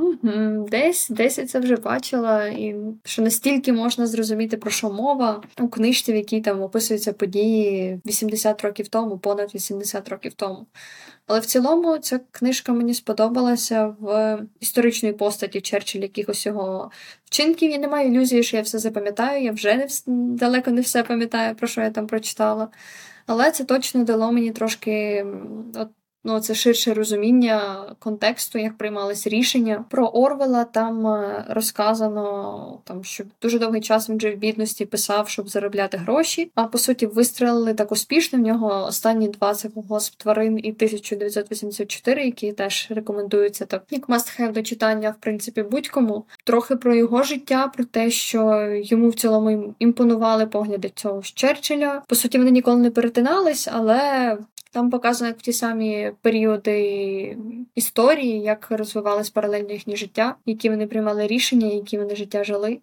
[0.70, 5.68] десь десь я це вже бачила, і що настільки можна зрозуміти про що мова у
[5.68, 10.66] книжці, в якій там описуються події 80 років тому, понад 80 років тому.
[11.26, 16.90] Але в цілому ця книжка мені сподобалася в історичної постаті Черчилля, якихось його
[17.24, 17.70] вчинків.
[17.70, 19.44] Я не маю ілюзії, що я все запам'ятаю.
[19.44, 20.04] Я вже не вс...
[20.06, 22.68] далеко не все пам'ятаю, про що я там прочитала.
[23.26, 25.26] Але це точно дало мені трошки
[25.74, 25.88] от
[26.26, 29.84] ну, це ширше розуміння контексту, як приймались рішення.
[29.90, 35.28] Про Орвела там е, розказано, там що дуже довгий час він вже в бідності писав,
[35.28, 36.50] щоб заробляти гроші.
[36.54, 38.38] А по суті, вистрелили так успішно.
[38.38, 44.52] В нього останні два це «Госп тварин і 1984, які теж рекомендуються так, як have
[44.52, 46.24] до читання, в принципі, будь-кому.
[46.44, 52.02] Трохи про його життя, про те, що йому в цілому імпонували погляди цього Черчилля.
[52.08, 54.36] По суті, вони ніколи не перетинались, але
[54.76, 57.38] там показано як в ті самі періоди
[57.74, 62.78] історії, як розвивалось паралельно їхнє життя, які вони приймали рішення, які вони життя жили.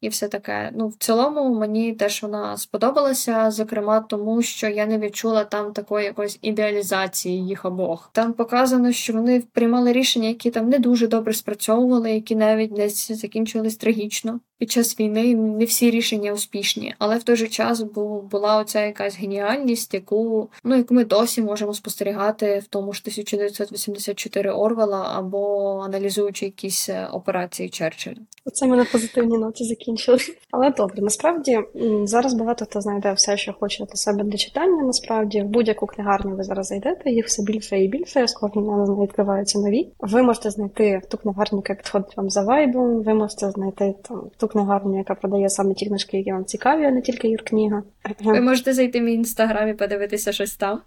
[0.00, 0.72] і все таке.
[0.74, 6.04] Ну, в цілому мені теж вона сподобалася, зокрема, тому що я не відчула там такої
[6.04, 8.10] якоїсь ідеалізації їх обох.
[8.12, 13.12] Там показано, що вони приймали рішення, які там не дуже добре спрацьовували, які навіть десь
[13.12, 14.40] закінчувались трагічно.
[14.62, 17.82] Під час війни не всі рішення успішні, але в той же час
[18.30, 24.50] була оця якась геніальність, яку ну яку ми досі можемо спостерігати в тому ж 1984
[24.50, 28.16] Орвела або аналізуючи якісь е, операції Черчилля.
[28.44, 30.18] Оце ми на позитивній ноті закінчили.
[30.50, 31.58] Але добре, насправді
[32.04, 34.82] зараз багато хто знайде все, що хоче для себе для читання.
[34.82, 39.02] Насправді, в будь-яку книгарню ви зараз зайдете, їх все більше і більше, з кожним разом
[39.02, 39.88] відкриваються нові.
[39.98, 44.48] Ви можете знайти ту книгарню, яка підходить вам за вайбом, ви можете знайти там ту
[44.52, 47.82] книгарню, яка продає саме ті книжки, які вам цікаві, а не тільки юркніга.
[48.20, 50.80] Ви можете зайти в мій інстаграм і подивитися щось там.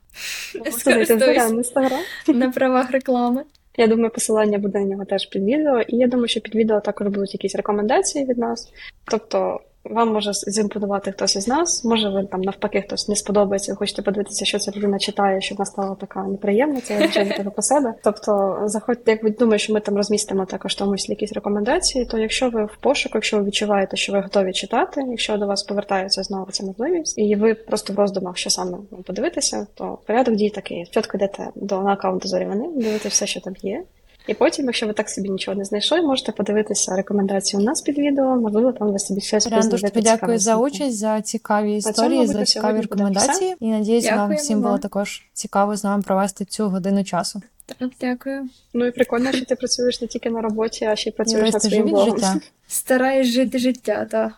[1.58, 2.00] Інстаграм.
[2.28, 3.44] На правах реклами.
[3.78, 6.80] Я думаю, посилання буде на нього теж під відео, і я думаю, що під відео
[6.82, 8.72] також будуть якісь рекомендації від нас.
[9.06, 9.60] Тобто
[9.90, 14.02] вам може зімпонувати хтось із нас, може ви там навпаки хтось не сподобається, ви хочете
[14.02, 17.94] подивитися, що ця людина читає, щоб вона стала така неприємна, це звичайно тебе по себе.
[18.04, 22.18] Тобто, заходьте, як ви думаєте, що ми там розмістимо також тому числі якісь рекомендації, то
[22.18, 26.24] якщо ви в пошуку, якщо ви відчуваєте, що ви готові читати, якщо до вас повертається
[26.24, 30.86] знову ця можливість, і ви просто в роздумах, що саме подивитися, то порядок дій такий.
[30.86, 33.84] Спочатку йдете до на аккаунту Зорівани, дивитися все, що там є.
[34.28, 37.98] І потім, якщо ви так собі нічого не знайшли, можете подивитися рекомендації у нас під
[37.98, 38.36] відео.
[38.36, 42.82] Можливо, там ви собі щось Рян, дуже дякую за участь, за цікаві історії, за цікаві
[42.82, 43.56] рекомендації.
[43.60, 47.42] І надіюсь, вам всім було також цікаво з нами провести цю годину часу.
[47.80, 48.50] Так, дякую.
[48.74, 51.64] Ну і прикольно, що ти працюєш не тільки на роботі, а ще й працюєш над
[51.64, 52.16] своїм блогом.
[52.18, 52.36] життя.
[52.68, 54.32] Стараєш жити життя, так.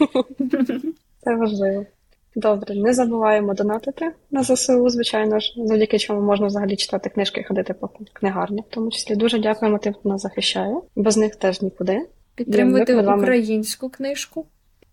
[1.24, 1.86] Це важливо.
[2.34, 7.44] Добре, не забуваємо донатити на ЗСУ, звичайно ж, завдяки чому можна взагалі читати книжки і
[7.44, 8.64] ходити по книгарні.
[8.70, 10.76] В тому числі дуже дякуємо тим, хто нас захищає.
[10.96, 12.06] Без них теж нікуди.
[12.34, 14.46] Підтримуйте українську книжку,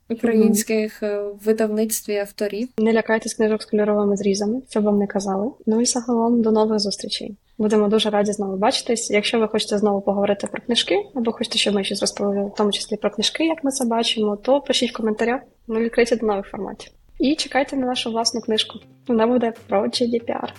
[0.10, 1.34] українських mm.
[1.46, 2.70] видавництв і авторів.
[2.78, 5.52] Не лякайтесь книжок з кольоровими зрізами, щоб вам не казали.
[5.66, 7.36] Ну і загалом до нових зустрічей.
[7.58, 9.12] Будемо дуже раді знову бачитись.
[9.12, 12.72] Якщо ви хочете знову поговорити про книжки, або хочете, щоб ми щось розповіли, в тому
[12.72, 15.42] числі про книжки, як ми це бачимо, то пишіть в коментарях.
[15.68, 16.92] Ми відкриті до нових форматів.
[17.20, 18.80] І чекайте на нашу власну книжку.
[19.07, 20.49] Вона буде про GDPR.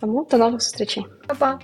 [0.00, 1.04] Тому до нових зустрічей.
[1.26, 1.58] Па-па!